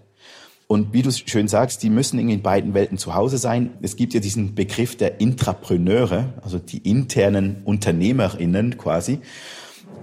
Und 0.67 0.91
wie 0.91 1.01
du 1.01 1.11
schön 1.11 1.47
sagst, 1.47 1.81
die 1.81 1.89
müssen 1.89 2.19
in 2.19 2.41
beiden 2.41 2.73
Welten 2.73 2.97
zu 2.97 3.15
Hause 3.15 3.37
sein. 3.37 3.71
Es 3.81 3.95
gibt 3.95 4.13
ja 4.13 4.19
diesen 4.19 4.53
Begriff 4.53 4.97
der 4.97 5.21
Intrapreneure, 5.21 6.33
also 6.41 6.59
die 6.59 6.79
internen 6.79 7.61
UnternehmerInnen 7.63 8.77
quasi. 8.77 9.19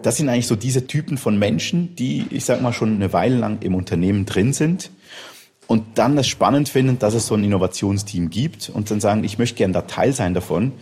Das 0.01 0.17
sind 0.17 0.31
eigentlich 0.31 0.47
so 0.47 0.57
diese 0.57 0.87
Typen 0.87 1.19
von 1.19 1.39
Menschen, 1.39 1.95
die, 1.97 2.27
ich 2.31 2.47
sag 2.47 2.63
mal, 2.63 2.73
schon 2.73 2.95
eine 2.95 3.13
Weile 3.13 3.37
lang 3.37 3.59
im 3.61 3.75
Unternehmen 3.75 4.25
drin 4.25 4.55
sind 4.55 4.91
und 5.67 5.99
dann 5.99 6.17
das 6.17 6.29
spannend 6.29 6.69
finden, 6.69 6.99
dass 6.99 7.15
es 7.15 7.27
so 7.27 7.35
ein 7.35 7.45
Innovationsteam 7.45 8.31
gibt 8.31 8.71
und 8.73 8.91
dann 8.91 9.01
sagen, 9.01 9.25
ich 9.25 9.39
möchte 9.39 9.57
gern 9.57 9.73
da 9.73 9.83
Teil 9.83 10.13
sein 10.13 10.35
davon. 10.35 10.73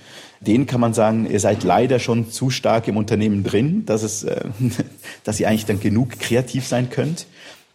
Denen 0.40 0.66
kann 0.66 0.80
man 0.80 0.92
sagen, 0.92 1.28
ihr 1.30 1.38
seid 1.38 1.62
leider 1.62 2.00
schon 2.00 2.30
zu 2.30 2.50
stark 2.50 2.88
im 2.88 2.96
Unternehmen 2.96 3.44
drin, 3.44 3.86
dass 3.86 4.02
es, 4.02 4.24
äh, 4.24 4.44
dass 5.24 5.38
ihr 5.38 5.48
eigentlich 5.48 5.66
dann 5.66 5.78
genug 5.78 6.18
kreativ 6.18 6.66
sein 6.66 6.90
könnt. 6.90 7.26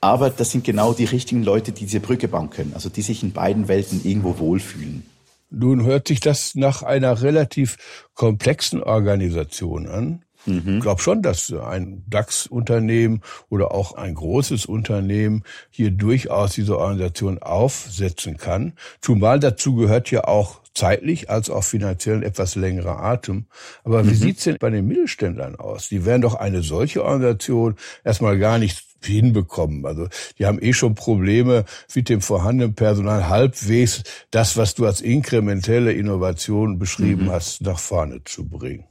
Aber 0.01 0.29
das 0.29 0.51
sind 0.51 0.63
genau 0.63 0.93
die 0.93 1.05
richtigen 1.05 1.43
Leute, 1.43 1.71
die 1.71 1.85
diese 1.85 1.99
Brücke 1.99 2.27
bauen 2.27 2.49
können, 2.49 2.73
also 2.73 2.89
die 2.89 3.01
sich 3.01 3.23
in 3.23 3.31
beiden 3.31 3.67
Welten 3.67 4.01
irgendwo 4.03 4.37
wohlfühlen. 4.37 5.05
Nun 5.49 5.85
hört 5.85 6.07
sich 6.07 6.19
das 6.19 6.55
nach 6.55 6.83
einer 6.83 7.21
relativ 7.21 7.77
komplexen 8.13 8.83
Organisation 8.83 9.87
an. 9.87 10.23
Mhm. 10.47 10.77
Ich 10.77 10.81
glaube 10.81 11.01
schon, 11.01 11.21
dass 11.21 11.51
ein 11.51 12.03
DAX-Unternehmen 12.07 13.21
oder 13.49 13.71
auch 13.71 13.93
ein 13.93 14.15
großes 14.15 14.65
Unternehmen 14.65 15.43
hier 15.69 15.91
durchaus 15.91 16.53
diese 16.53 16.77
Organisation 16.77 17.39
aufsetzen 17.39 18.37
kann. 18.37 18.73
Zumal 19.01 19.39
dazu 19.39 19.75
gehört 19.75 20.09
ja 20.11 20.23
auch 20.23 20.61
zeitlich 20.73 21.29
als 21.29 21.49
auch 21.49 21.63
finanziell 21.63 22.23
etwas 22.23 22.55
längerer 22.55 23.01
Atem. 23.01 23.47
Aber 23.83 24.05
wie 24.05 24.11
mhm. 24.11 24.15
sieht's 24.15 24.43
denn 24.43 24.57
bei 24.59 24.69
den 24.69 24.87
Mittelständlern 24.87 25.55
aus? 25.55 25.89
Die 25.89 26.05
werden 26.05 26.21
doch 26.21 26.35
eine 26.35 26.61
solche 26.61 27.03
Organisation 27.03 27.75
erstmal 28.03 28.37
gar 28.37 28.59
nicht 28.59 28.83
hinbekommen. 29.03 29.85
Also 29.85 30.07
die 30.37 30.45
haben 30.45 30.61
eh 30.61 30.73
schon 30.73 30.95
Probleme 30.95 31.65
mit 31.93 32.09
dem 32.09 32.21
vorhandenen 32.21 32.75
Personal 32.75 33.27
halbwegs 33.29 34.03
das, 34.31 34.57
was 34.57 34.75
du 34.75 34.85
als 34.85 35.01
inkrementelle 35.01 35.93
Innovation 35.93 36.79
beschrieben 36.79 37.25
mhm. 37.25 37.31
hast, 37.31 37.61
nach 37.61 37.79
vorne 37.79 38.23
zu 38.23 38.47
bringen. 38.47 38.85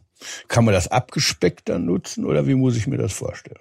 Kann 0.48 0.64
man 0.64 0.74
das 0.74 0.88
abgespeckter 0.88 1.78
nutzen 1.78 2.24
oder 2.24 2.46
wie 2.46 2.54
muss 2.54 2.76
ich 2.76 2.86
mir 2.86 2.98
das 2.98 3.12
vorstellen? 3.12 3.60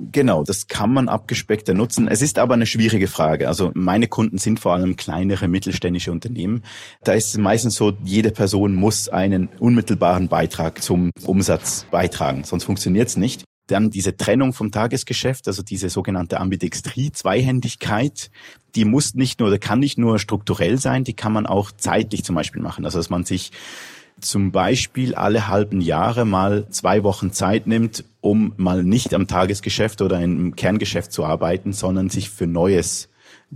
Genau, 0.00 0.44
das 0.44 0.68
kann 0.68 0.92
man 0.92 1.08
abgespeckter 1.08 1.74
nutzen. 1.74 2.06
Es 2.06 2.22
ist 2.22 2.38
aber 2.38 2.54
eine 2.54 2.66
schwierige 2.66 3.08
Frage. 3.08 3.48
Also 3.48 3.72
meine 3.74 4.06
Kunden 4.06 4.38
sind 4.38 4.60
vor 4.60 4.72
allem 4.72 4.94
kleinere 4.94 5.48
mittelständische 5.48 6.12
Unternehmen. 6.12 6.62
Da 7.02 7.14
ist 7.14 7.30
es 7.30 7.36
meistens 7.36 7.74
so, 7.74 7.94
jede 8.04 8.30
Person 8.30 8.76
muss 8.76 9.08
einen 9.08 9.48
unmittelbaren 9.58 10.28
Beitrag 10.28 10.82
zum 10.82 11.10
Umsatz 11.24 11.84
beitragen, 11.90 12.44
sonst 12.44 12.64
funktioniert 12.64 13.08
es 13.08 13.16
nicht. 13.16 13.42
Dann 13.66 13.90
diese 13.90 14.16
Trennung 14.16 14.52
vom 14.52 14.70
Tagesgeschäft, 14.70 15.48
also 15.48 15.62
diese 15.64 15.90
sogenannte 15.90 16.38
Ambidextrie, 16.38 17.10
Zweihändigkeit, 17.10 18.30
die 18.76 18.84
muss 18.84 19.14
nicht 19.14 19.40
nur 19.40 19.48
oder 19.48 19.58
kann 19.58 19.80
nicht 19.80 19.98
nur 19.98 20.20
strukturell 20.20 20.78
sein, 20.78 21.02
die 21.02 21.14
kann 21.14 21.32
man 21.32 21.44
auch 21.44 21.72
zeitlich 21.72 22.22
zum 22.22 22.36
Beispiel 22.36 22.62
machen. 22.62 22.84
Also 22.84 22.98
dass 22.98 23.10
man 23.10 23.24
sich 23.24 23.50
zum 24.20 24.52
Beispiel 24.52 25.14
alle 25.14 25.48
halben 25.48 25.80
Jahre 25.80 26.24
mal 26.24 26.68
zwei 26.70 27.02
Wochen 27.02 27.32
Zeit 27.32 27.66
nimmt, 27.66 28.04
um 28.20 28.52
mal 28.56 28.82
nicht 28.82 29.14
am 29.14 29.26
Tagesgeschäft 29.26 30.02
oder 30.02 30.20
im 30.20 30.56
Kerngeschäft 30.56 31.12
zu 31.12 31.24
arbeiten, 31.24 31.72
sondern 31.72 32.10
sich 32.10 32.30
für 32.30 32.46
Neues 32.46 33.08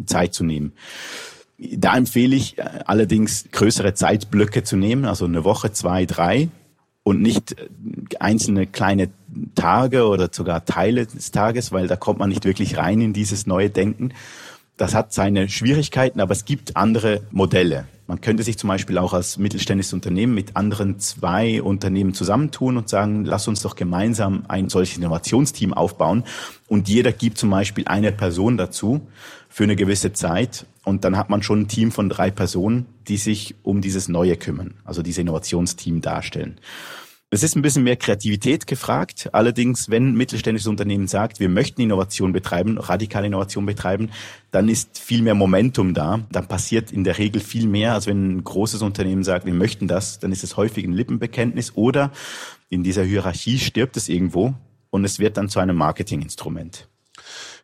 Zeit 0.07 0.35
zu 0.35 0.45
nehmen. 0.45 0.73
Da 1.59 1.97
empfehle 1.97 2.35
ich 2.35 2.59
äh, 2.59 2.63
allerdings 2.87 3.47
größere 3.53 3.95
Zeitblöcke 3.95 4.65
zu 4.65 4.77
nehmen, 4.77 5.05
also 5.05 5.27
eine 5.27 5.45
Woche, 5.45 5.73
zwei, 5.73 6.07
drei 6.07 6.49
und 7.05 7.23
nicht 7.23 7.53
äh, 7.53 7.69
einzelne 8.19 8.67
kleine 8.67 9.11
Tage 9.55 10.07
oder 10.07 10.29
sogar 10.33 10.65
Teile 10.65 11.07
des 11.07 11.31
Tages, 11.31 11.73
weil 11.73 11.87
da 11.87 11.97
kommt 11.97 12.19
man 12.19 12.29
nicht 12.29 12.45
wirklich 12.45 12.77
rein 12.79 13.01
in 13.01 13.13
dieses 13.13 13.47
neue 13.47 13.71
Denken. 13.71 14.13
Das 14.77 14.95
hat 14.95 15.13
seine 15.13 15.49
Schwierigkeiten, 15.49 16.21
aber 16.21 16.33
es 16.33 16.45
gibt 16.45 16.77
andere 16.77 17.23
Modelle. 17.31 17.87
Man 18.07 18.21
könnte 18.21 18.43
sich 18.43 18.59
zum 18.59 18.69
Beispiel 18.69 18.99
auch 18.99 19.13
als 19.13 19.39
mittelständisches 19.39 19.93
Unternehmen 19.93 20.35
mit 20.35 20.57
anderen 20.57 20.99
zwei 20.99 21.63
Unternehmen 21.63 22.15
zusammentun 22.15 22.77
und 22.77 22.89
sagen, 22.89 23.25
lass 23.25 23.49
uns 23.49 23.63
doch 23.63 23.77
gemeinsam 23.77 24.45
ein 24.49 24.69
solches 24.69 24.99
Innovationsteam 24.99 25.73
aufbauen. 25.73 26.25
Und 26.69 26.89
jeder 26.89 27.13
gibt 27.13 27.39
zum 27.39 27.51
Beispiel 27.51 27.87
eine 27.87 28.13
Person 28.13 28.57
dazu 28.57 29.07
für 29.49 29.65
eine 29.65 29.77
gewisse 29.77 30.13
Zeit. 30.13 30.67
Und 30.85 31.05
dann 31.05 31.17
hat 31.17 31.31
man 31.31 31.43
schon 31.43 31.61
ein 31.61 31.69
Team 31.69 31.93
von 31.93 32.09
drei 32.09 32.31
Personen, 32.31 32.87
die 33.09 33.19
sich 33.19 33.55
um 33.63 33.81
dieses 33.81 34.09
Neue 34.09 34.37
kümmern, 34.37 34.75
also 34.85 35.03
dieses 35.03 35.21
Innovationsteam 35.21 36.01
darstellen. 36.01 36.59
Es 37.35 37.43
ist 37.43 37.57
ein 37.57 37.63
bisschen 37.63 37.85
mehr 37.85 37.97
Kreativität 37.97 38.67
gefragt. 38.67 39.31
Allerdings, 39.33 39.89
wenn 39.89 40.09
ein 40.09 40.17
mittelständisches 40.17 40.67
Unternehmen 40.67 41.09
sagt, 41.09 41.41
wir 41.41 41.49
möchten 41.49 41.81
Innovation 41.81 42.35
betreiben, 42.35 42.77
radikale 42.77 43.27
Innovation 43.27 43.65
betreiben, 43.65 44.11
dann 44.51 44.69
ist 44.69 44.99
viel 44.99 45.23
mehr 45.23 45.35
Momentum 45.35 45.95
da. 45.95 46.21
Dann 46.31 46.47
passiert 46.47 46.93
in 46.93 47.05
der 47.05 47.17
Regel 47.17 47.41
viel 47.41 47.67
mehr, 47.67 47.95
als 47.95 48.07
wenn 48.07 48.37
ein 48.37 48.45
großes 48.45 48.83
Unternehmen 48.83 49.25
sagt, 49.25 49.47
wir 49.47 49.55
möchten 49.55 49.89
das. 49.89 50.19
Dann 50.19 50.31
ist 50.31 50.45
es 50.45 50.59
häufig 50.59 50.85
ein 50.85 50.93
Lippenbekenntnis 50.93 51.75
oder 51.75 52.13
in 52.69 52.83
dieser 52.83 53.03
Hierarchie 53.03 53.59
stirbt 53.59 53.97
es 53.97 54.11
irgendwo 54.11 54.53
und 54.91 55.07
es 55.07 55.19
wird 55.19 55.39
dann 55.39 55.49
zu 55.49 55.59
einem 55.59 55.77
Marketinginstrument. 55.77 56.87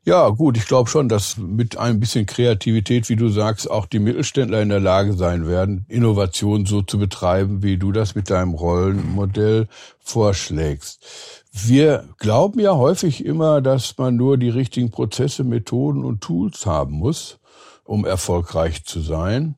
Ja, 0.09 0.31
gut, 0.31 0.57
ich 0.57 0.65
glaube 0.65 0.89
schon, 0.89 1.11
dass 1.11 1.37
mit 1.37 1.77
ein 1.77 2.01
bisschen 2.01 2.25
Kreativität, 2.25 3.11
wie 3.11 3.17
du 3.17 3.29
sagst, 3.29 3.71
auch 3.71 3.85
die 3.85 3.99
Mittelständler 3.99 4.63
in 4.63 4.71
der 4.71 4.81
Lage 4.81 5.13
sein 5.13 5.47
werden, 5.47 5.85
Innovation 5.87 6.65
so 6.65 6.81
zu 6.81 6.99
betreiben, 6.99 7.63
wie 7.63 7.77
du 7.77 7.93
das 7.93 8.15
mit 8.15 8.31
deinem 8.31 8.55
Rollenmodell 8.55 9.69
vorschlägst. 10.01 11.05
Wir 11.53 12.09
glauben 12.17 12.59
ja 12.59 12.75
häufig 12.75 13.23
immer, 13.23 13.61
dass 13.61 13.99
man 13.99 14.17
nur 14.17 14.39
die 14.39 14.49
richtigen 14.49 14.91
Prozesse, 14.91 15.45
Methoden 15.45 16.07
und 16.07 16.23
Tools 16.23 16.65
haben 16.65 16.95
muss, 16.95 17.39
um 17.85 18.07
erfolgreich 18.07 18.87
zu 18.87 19.01
sein. 19.01 19.57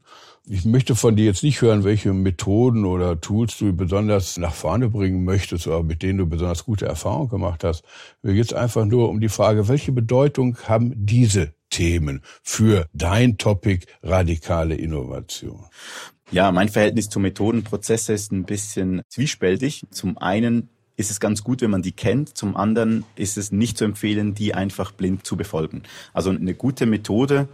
Ich 0.52 0.64
möchte 0.64 0.96
von 0.96 1.14
dir 1.14 1.26
jetzt 1.26 1.44
nicht 1.44 1.62
hören, 1.62 1.84
welche 1.84 2.12
Methoden 2.12 2.84
oder 2.84 3.20
Tools 3.20 3.56
du 3.56 3.72
besonders 3.72 4.36
nach 4.36 4.52
vorne 4.52 4.88
bringen 4.88 5.22
möchtest 5.22 5.68
oder 5.68 5.84
mit 5.84 6.02
denen 6.02 6.18
du 6.18 6.26
besonders 6.26 6.64
gute 6.64 6.86
Erfahrungen 6.86 7.28
gemacht 7.28 7.62
hast. 7.62 7.84
Mir 8.22 8.34
geht 8.34 8.46
es 8.46 8.52
einfach 8.52 8.84
nur 8.84 9.10
um 9.10 9.20
die 9.20 9.28
Frage, 9.28 9.68
welche 9.68 9.92
Bedeutung 9.92 10.58
haben 10.64 10.92
diese 10.96 11.54
Themen 11.70 12.22
für 12.42 12.88
dein 12.92 13.38
Topic 13.38 13.86
radikale 14.02 14.74
Innovation? 14.74 15.66
Ja, 16.32 16.50
mein 16.50 16.68
Verhältnis 16.68 17.08
zu 17.08 17.20
Methodenprozesse 17.20 18.12
ist 18.12 18.32
ein 18.32 18.42
bisschen 18.42 19.02
zwiespältig. 19.08 19.84
Zum 19.92 20.18
einen 20.18 20.68
ist 20.96 21.12
es 21.12 21.20
ganz 21.20 21.44
gut, 21.44 21.62
wenn 21.62 21.70
man 21.70 21.82
die 21.82 21.92
kennt. 21.92 22.36
Zum 22.36 22.56
anderen 22.56 23.04
ist 23.14 23.38
es 23.38 23.52
nicht 23.52 23.78
zu 23.78 23.84
empfehlen, 23.84 24.34
die 24.34 24.52
einfach 24.52 24.90
blind 24.90 25.24
zu 25.24 25.36
befolgen. 25.36 25.84
Also 26.12 26.30
eine 26.30 26.54
gute 26.54 26.86
Methode 26.86 27.48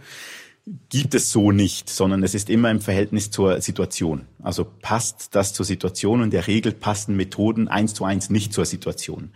gibt 0.89 1.15
es 1.15 1.31
so 1.31 1.51
nicht, 1.51 1.89
sondern 1.89 2.23
es 2.23 2.33
ist 2.33 2.49
immer 2.49 2.69
im 2.69 2.81
Verhältnis 2.81 3.31
zur 3.31 3.61
Situation. 3.61 4.25
Also 4.43 4.65
passt 4.81 5.33
das 5.33 5.53
zur 5.53 5.65
Situation 5.65 6.21
und 6.21 6.33
der 6.33 6.47
Regel 6.47 6.73
passen 6.73 7.15
Methoden 7.15 7.67
eins 7.67 7.93
zu 7.93 8.03
eins 8.03 8.29
nicht 8.29 8.53
zur 8.53 8.65
Situation. 8.65 9.31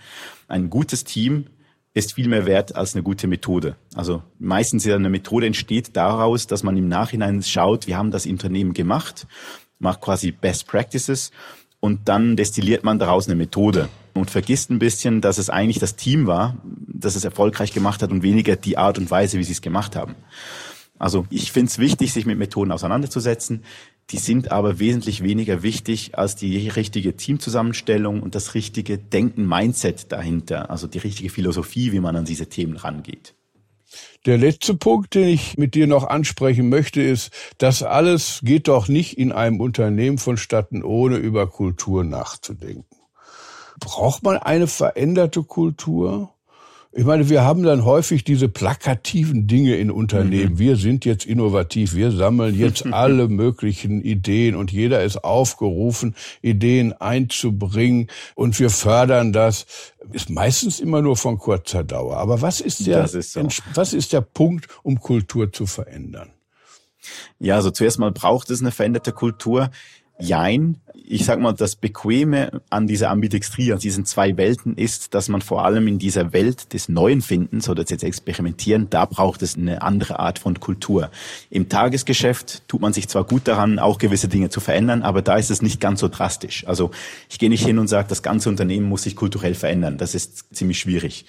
Ein 0.47 0.69
gutes 0.69 1.05
Team 1.05 1.45
ist 1.93 2.13
viel 2.13 2.27
mehr 2.27 2.45
wert 2.45 2.75
als 2.75 2.95
eine 2.95 3.03
gute 3.03 3.27
Methode. 3.27 3.75
Also 3.95 4.23
meistens 4.39 4.85
eine 4.87 5.09
Methode 5.09 5.45
entsteht 5.45 5.95
daraus, 5.95 6.47
dass 6.47 6.63
man 6.63 6.75
im 6.75 6.87
Nachhinein 6.87 7.41
schaut, 7.43 7.87
wir 7.87 7.97
haben 7.97 8.11
das 8.11 8.25
Unternehmen 8.25 8.73
gemacht, 8.73 9.25
macht 9.79 10.01
quasi 10.01 10.31
Best 10.31 10.67
Practices 10.67 11.31
und 11.79 12.09
dann 12.09 12.35
destilliert 12.35 12.83
man 12.83 12.99
daraus 12.99 13.27
eine 13.27 13.35
Methode 13.35 13.87
und 14.13 14.29
vergisst 14.29 14.69
ein 14.69 14.79
bisschen, 14.79 15.21
dass 15.21 15.37
es 15.37 15.49
eigentlich 15.49 15.79
das 15.79 15.95
Team 15.95 16.27
war, 16.27 16.57
das 16.87 17.15
es 17.15 17.23
erfolgreich 17.23 17.73
gemacht 17.73 18.01
hat 18.01 18.11
und 18.11 18.21
weniger 18.21 18.57
die 18.57 18.77
Art 18.77 18.97
und 18.97 19.09
Weise, 19.09 19.37
wie 19.37 19.43
sie 19.43 19.53
es 19.53 19.61
gemacht 19.61 19.95
haben. 19.95 20.15
Also 21.01 21.25
ich 21.31 21.51
finde 21.51 21.71
es 21.71 21.79
wichtig, 21.79 22.13
sich 22.13 22.27
mit 22.27 22.37
Methoden 22.37 22.71
auseinanderzusetzen. 22.71 23.63
Die 24.11 24.19
sind 24.19 24.51
aber 24.51 24.77
wesentlich 24.77 25.23
weniger 25.23 25.63
wichtig 25.63 26.15
als 26.15 26.35
die 26.35 26.69
richtige 26.69 27.15
Teamzusammenstellung 27.15 28.21
und 28.21 28.35
das 28.35 28.53
richtige 28.53 28.99
Denken, 28.99 29.47
Mindset 29.47 30.11
dahinter, 30.11 30.69
also 30.69 30.85
die 30.85 30.99
richtige 30.99 31.31
Philosophie, 31.31 31.91
wie 31.91 31.99
man 31.99 32.15
an 32.15 32.25
diese 32.25 32.49
Themen 32.49 32.77
rangeht. 32.77 33.33
Der 34.27 34.37
letzte 34.37 34.75
Punkt, 34.75 35.15
den 35.15 35.29
ich 35.29 35.57
mit 35.57 35.73
dir 35.73 35.87
noch 35.87 36.03
ansprechen 36.03 36.69
möchte, 36.69 37.01
ist, 37.01 37.31
das 37.57 37.81
alles 37.81 38.41
geht 38.43 38.67
doch 38.67 38.87
nicht 38.87 39.17
in 39.17 39.31
einem 39.31 39.59
Unternehmen 39.59 40.19
vonstatten, 40.19 40.83
ohne 40.83 41.17
über 41.17 41.47
Kultur 41.47 42.03
nachzudenken. 42.03 42.85
Braucht 43.79 44.21
man 44.21 44.37
eine 44.37 44.67
veränderte 44.67 45.41
Kultur? 45.41 46.31
Ich 46.93 47.05
meine, 47.05 47.29
wir 47.29 47.43
haben 47.43 47.63
dann 47.63 47.85
häufig 47.85 48.25
diese 48.25 48.49
plakativen 48.49 49.47
Dinge 49.47 49.77
in 49.77 49.91
Unternehmen. 49.91 50.53
Mhm. 50.53 50.59
Wir 50.59 50.75
sind 50.75 51.05
jetzt 51.05 51.25
innovativ, 51.25 51.95
wir 51.95 52.11
sammeln 52.11 52.53
jetzt 52.53 52.85
alle 52.93 53.29
möglichen 53.29 54.01
Ideen 54.01 54.55
und 54.55 54.73
jeder 54.73 55.01
ist 55.01 55.23
aufgerufen, 55.23 56.15
Ideen 56.41 56.91
einzubringen 56.91 58.07
und 58.35 58.59
wir 58.59 58.69
fördern 58.69 59.31
das. 59.31 59.65
Ist 60.11 60.29
meistens 60.29 60.81
immer 60.81 61.01
nur 61.01 61.15
von 61.15 61.37
kurzer 61.37 61.85
Dauer. 61.85 62.17
Aber 62.17 62.41
was 62.41 62.59
ist 62.59 62.85
der, 62.85 63.05
ist 63.05 63.31
so. 63.31 63.47
was 63.73 63.93
ist 63.93 64.11
der 64.11 64.21
Punkt, 64.21 64.67
um 64.83 64.99
Kultur 64.99 65.53
zu 65.53 65.67
verändern? 65.67 66.31
Ja, 67.39 67.55
also 67.55 67.71
zuerst 67.71 67.99
mal 67.99 68.11
braucht 68.11 68.49
es 68.49 68.61
eine 68.61 68.71
veränderte 68.71 69.13
Kultur. 69.13 69.71
Jein. 70.21 70.77
Ich 71.03 71.25
sag 71.25 71.41
mal, 71.41 71.51
das 71.51 71.75
Bequeme 71.75 72.61
an 72.69 72.87
dieser 72.87 73.09
Ambidextrie, 73.09 73.73
an 73.73 73.79
diesen 73.79 74.05
zwei 74.05 74.37
Welten 74.37 74.77
ist, 74.77 75.13
dass 75.13 75.27
man 75.27 75.41
vor 75.41 75.65
allem 75.65 75.87
in 75.87 75.99
dieser 75.99 76.31
Welt 76.31 76.71
des 76.73 76.87
neuen 76.87 77.21
Findens 77.21 77.67
oder 77.67 77.83
des 77.83 78.01
Experimentieren, 78.01 78.89
da 78.89 79.05
braucht 79.05 79.41
es 79.41 79.57
eine 79.57 79.81
andere 79.81 80.19
Art 80.19 80.39
von 80.39 80.59
Kultur. 80.61 81.11
Im 81.49 81.67
Tagesgeschäft 81.67 82.67
tut 82.69 82.79
man 82.79 82.93
sich 82.93 83.09
zwar 83.09 83.25
gut 83.25 83.47
daran, 83.47 83.77
auch 83.77 83.97
gewisse 83.97 84.29
Dinge 84.29 84.49
zu 84.49 84.61
verändern, 84.61 85.01
aber 85.01 85.21
da 85.21 85.35
ist 85.35 85.51
es 85.51 85.61
nicht 85.61 85.81
ganz 85.81 85.99
so 85.99 86.07
drastisch. 86.07 86.65
Also 86.65 86.91
ich 87.29 87.39
gehe 87.39 87.49
nicht 87.49 87.65
hin 87.65 87.79
und 87.79 87.89
sage, 87.89 88.07
das 88.07 88.23
ganze 88.23 88.47
Unternehmen 88.47 88.87
muss 88.87 89.03
sich 89.03 89.17
kulturell 89.17 89.55
verändern. 89.55 89.97
Das 89.97 90.15
ist 90.15 90.55
ziemlich 90.55 90.79
schwierig. 90.79 91.25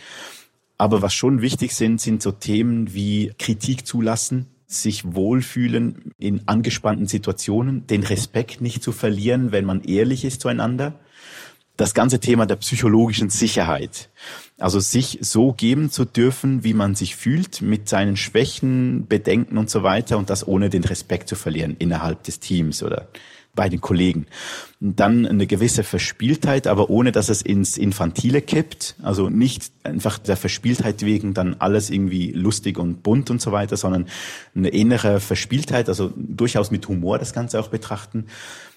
Aber 0.79 1.03
was 1.03 1.15
schon 1.15 1.41
wichtig 1.43 1.75
sind, 1.75 2.01
sind 2.01 2.23
so 2.23 2.31
Themen 2.31 2.95
wie 2.95 3.33
Kritik 3.39 3.87
zulassen, 3.87 4.47
sich 4.73 5.15
wohlfühlen 5.15 6.13
in 6.19 6.47
angespannten 6.47 7.07
Situationen, 7.07 7.87
den 7.87 8.03
Respekt 8.03 8.61
nicht 8.61 8.83
zu 8.83 8.93
verlieren, 8.93 9.53
wenn 9.53 9.65
man 9.65 9.83
ehrlich 9.83 10.25
ist 10.25 10.41
zueinander. 10.41 10.99
Das 11.77 11.95
ganze 11.95 12.21
Thema 12.21 12.47
der 12.47 12.57
psychologischen 12.57 13.31
Sicherheit. 13.31 14.11
Also 14.59 14.79
sich 14.79 15.19
so 15.23 15.53
geben 15.53 15.91
zu 15.91 16.05
dürfen, 16.05 16.65
wie 16.65 16.75
man 16.75 16.95
sich 16.95 17.17
fühlt, 17.17 17.63
mit 17.63 17.89
seinen 17.89 18.17
Schwächen, 18.17 19.07
Bedenken 19.09 19.57
und 19.59 19.71
so 19.71 19.83
weiter 19.83 20.19
und 20.19 20.31
das 20.31 20.47
ohne 20.47 20.71
den 20.71 20.85
Respekt 20.85 21.29
zu 21.29 21.35
verlieren 21.35 21.77
innerhalb 21.79 22.23
des 22.25 22.41
Teams 22.41 22.83
oder 22.83 23.09
bei 23.55 23.69
den 23.69 23.81
Kollegen. 23.81 24.27
Und 24.81 24.99
dann 24.99 25.27
eine 25.27 25.47
gewisse 25.47 25.85
Verspieltheit, 25.85 26.67
aber 26.67 26.89
ohne 26.89 27.13
dass 27.13 27.29
es 27.29 27.43
ins 27.43 27.77
Infantile 27.77 28.41
kippt. 28.41 28.97
Also 29.03 29.29
nicht 29.29 29.71
einfach 29.83 30.19
der 30.19 30.37
Verspieltheit 30.37 31.03
wegen 31.03 31.35
dann 31.35 31.57
alles 31.59 31.91
irgendwie 31.91 32.33
lustig 32.33 32.79
und 32.79 33.03
bunt 33.03 33.31
und 33.31 33.43
so 33.43 33.53
weiter, 33.53 33.77
sondern 33.77 34.07
eine 34.55 34.69
innere 34.69 35.21
Verspieltheit, 35.21 35.89
also 35.89 36.13
durchaus 36.17 36.71
mit 36.71 36.89
Humor 36.89 37.19
das 37.19 37.35
Ganze 37.35 37.61
auch 37.61 37.69
betrachten. 37.69 38.27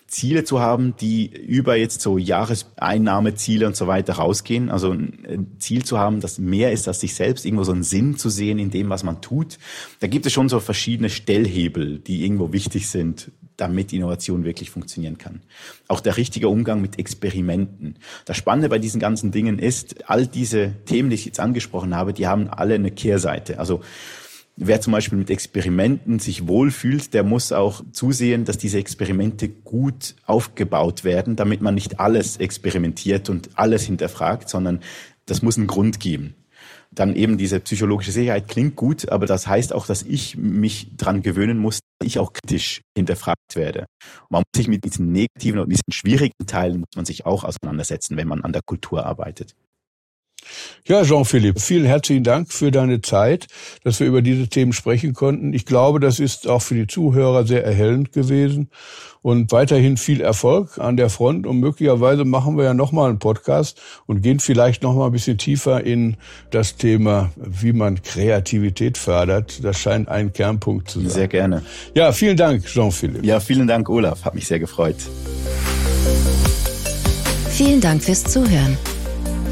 Ziele 0.08 0.44
zu 0.44 0.60
haben, 0.60 0.96
die 0.98 1.26
über 1.26 1.76
jetzt 1.78 2.02
so 2.02 2.18
Jahreseinnahmeziele 2.18 3.66
und 3.66 3.76
so 3.76 3.88
weiter 3.88 4.14
rausgehen. 4.14 4.70
Also 4.70 4.92
ein 4.92 5.56
Ziel 5.58 5.84
zu 5.84 5.98
haben, 5.98 6.20
das 6.20 6.38
mehr 6.38 6.72
ist 6.72 6.88
als 6.88 7.00
sich 7.00 7.16
selbst, 7.16 7.46
irgendwo 7.46 7.64
so 7.64 7.72
einen 7.72 7.84
Sinn 7.84 8.18
zu 8.18 8.30
sehen 8.30 8.60
in 8.60 8.70
dem, 8.70 8.90
was 8.90 9.04
man 9.04 9.22
tut. 9.22 9.58
Da 10.02 10.08
gibt 10.08 10.28
es 10.28 10.34
schon 10.34 10.48
so 10.48 10.60
verschiedene 10.60 11.10
Stellhebel, 11.10 12.00
die 12.00 12.24
irgendwo 12.24 12.54
wichtig 12.54 12.88
sind, 12.88 13.32
damit 13.58 13.94
Innovation 13.94 14.44
wirklich 14.44 14.70
funktionieren 14.70 15.18
kann. 15.18 15.42
Auch 15.88 16.00
der 16.00 16.18
richtige 16.18 16.50
Umgang 16.50 16.82
mit 16.82 17.00
Experimenten. 17.00 17.98
Das 18.26 18.38
Spannende 18.38 18.70
bei 18.70 18.80
diesen 18.80 19.00
ganzen 19.00 19.32
Dingen 19.32 19.60
ist, 19.60 20.10
all 20.10 20.28
diese 20.28 20.74
Themen, 20.86 21.10
die 21.10 21.16
ich 21.16 21.26
jetzt 21.26 21.40
angesprochen 21.40 21.96
habe, 21.96 22.14
die 22.14 22.28
haben 22.28 22.50
alle 22.50 22.76
eine 22.76 22.92
Kehrseite. 22.92 23.60
Also 23.60 23.82
Wer 24.58 24.80
zum 24.80 24.94
Beispiel 24.94 25.18
mit 25.18 25.30
Experimenten 25.30 26.20
sich 26.20 26.48
wohlfühlt, 26.48 27.14
der 27.14 27.24
muss 27.24 27.52
auch 27.52 27.84
zusehen, 27.92 28.46
dass 28.46 28.58
diese 28.58 28.78
Experimente 28.80 29.50
gut 29.50 30.16
aufgebaut 30.26 31.04
werden, 31.04 31.36
damit 31.36 31.60
man 31.60 31.76
nicht 31.76 32.00
alles 32.00 32.38
experimentiert 32.38 33.30
und 33.30 33.50
alles 33.56 33.84
hinterfragt, 33.84 34.48
sondern 34.48 34.80
das 35.26 35.42
muss 35.42 35.58
einen 35.58 35.68
Grund 35.68 36.00
geben. 36.00 36.36
Dann 36.90 37.18
eben 37.18 37.38
diese 37.38 37.60
psychologische 37.60 38.14
Sicherheit 38.14 38.48
klingt 38.48 38.78
gut, 38.78 39.10
aber 39.10 39.26
das 39.26 39.46
heißt 39.46 39.74
auch, 39.74 39.86
dass 39.86 40.04
ich 40.04 40.38
mich 40.38 40.96
dran 40.96 41.22
gewöhnen 41.22 41.58
muss, 41.58 41.80
ich 42.06 42.20
auch 42.20 42.34
kritisch 42.34 42.82
hinterfragt 42.96 43.56
werde. 43.56 43.86
Man 44.30 44.42
muss 44.42 44.56
sich 44.56 44.68
mit 44.68 44.84
diesen 44.84 45.12
negativen 45.12 45.60
und 45.60 45.70
diesen 45.70 45.92
schwierigen 45.92 46.46
Teilen 46.48 46.80
muss 46.82 46.96
man 46.96 47.06
sich 47.06 47.26
auch 47.26 47.44
auseinandersetzen, 47.44 48.18
wenn 48.18 48.28
man 48.28 48.44
an 48.44 48.54
der 48.54 48.62
Kultur 48.66 49.06
arbeitet. 49.06 49.56
Ja, 50.88 51.04
Jean-Philippe, 51.04 51.60
vielen 51.60 51.86
herzlichen 51.86 52.24
Dank 52.24 52.52
für 52.52 52.72
deine 52.72 53.02
Zeit, 53.02 53.48
dass 53.84 54.00
wir 54.00 54.08
über 54.08 54.22
diese 54.22 54.48
Themen 54.48 54.74
sprechen 54.74 55.14
konnten. 55.14 55.54
Ich 55.54 55.66
glaube, 55.66 56.00
das 56.00 56.20
ist 56.20 56.48
auch 56.48 56.62
für 56.62 56.76
die 56.76 56.88
Zuhörer 56.88 57.46
sehr 57.46 57.66
erhellend 57.66 58.12
gewesen 58.12 58.70
und 59.26 59.52
weiterhin 59.52 59.98
viel 59.98 60.22
Erfolg 60.22 60.78
an 60.78 60.98
der 60.98 61.10
Front 61.10 61.48
und 61.48 61.60
möglicherweise 61.60 62.26
machen 62.26 62.58
wir 62.58 62.66
ja 62.66 62.74
nochmal 62.76 63.10
einen 63.10 63.18
Podcast 63.18 63.82
und 64.06 64.22
gehen 64.22 64.40
vielleicht 64.40 64.84
nochmal 64.84 65.08
ein 65.08 65.12
bisschen 65.12 65.40
tiefer 65.40 65.84
in 65.84 66.18
das 66.52 66.76
Thema, 66.76 67.32
wie 67.36 67.74
man 67.74 68.04
Kreativität 68.04 69.00
fördert. 69.00 69.64
Das 69.64 69.80
scheint 69.80 70.10
ein 70.10 70.32
Kernpunkt 70.32 70.92
zu 70.92 71.00
sein. 71.02 71.10
Sehr 71.10 71.28
gerne. 71.28 71.64
Ja, 71.96 72.12
vielen 72.12 72.38
Dank, 72.38 72.66
Jean-Philippe. 72.68 73.26
Ja, 73.26 73.40
vielen 73.40 73.66
Dank, 73.66 73.90
Olaf. 73.90 74.26
Hat 74.26 74.36
mich 74.36 74.46
sehr 74.46 74.60
gefreut. 74.60 74.98
Vielen 77.50 77.82
Dank 77.82 78.04
fürs 78.04 78.24
Zuhören. 78.26 78.78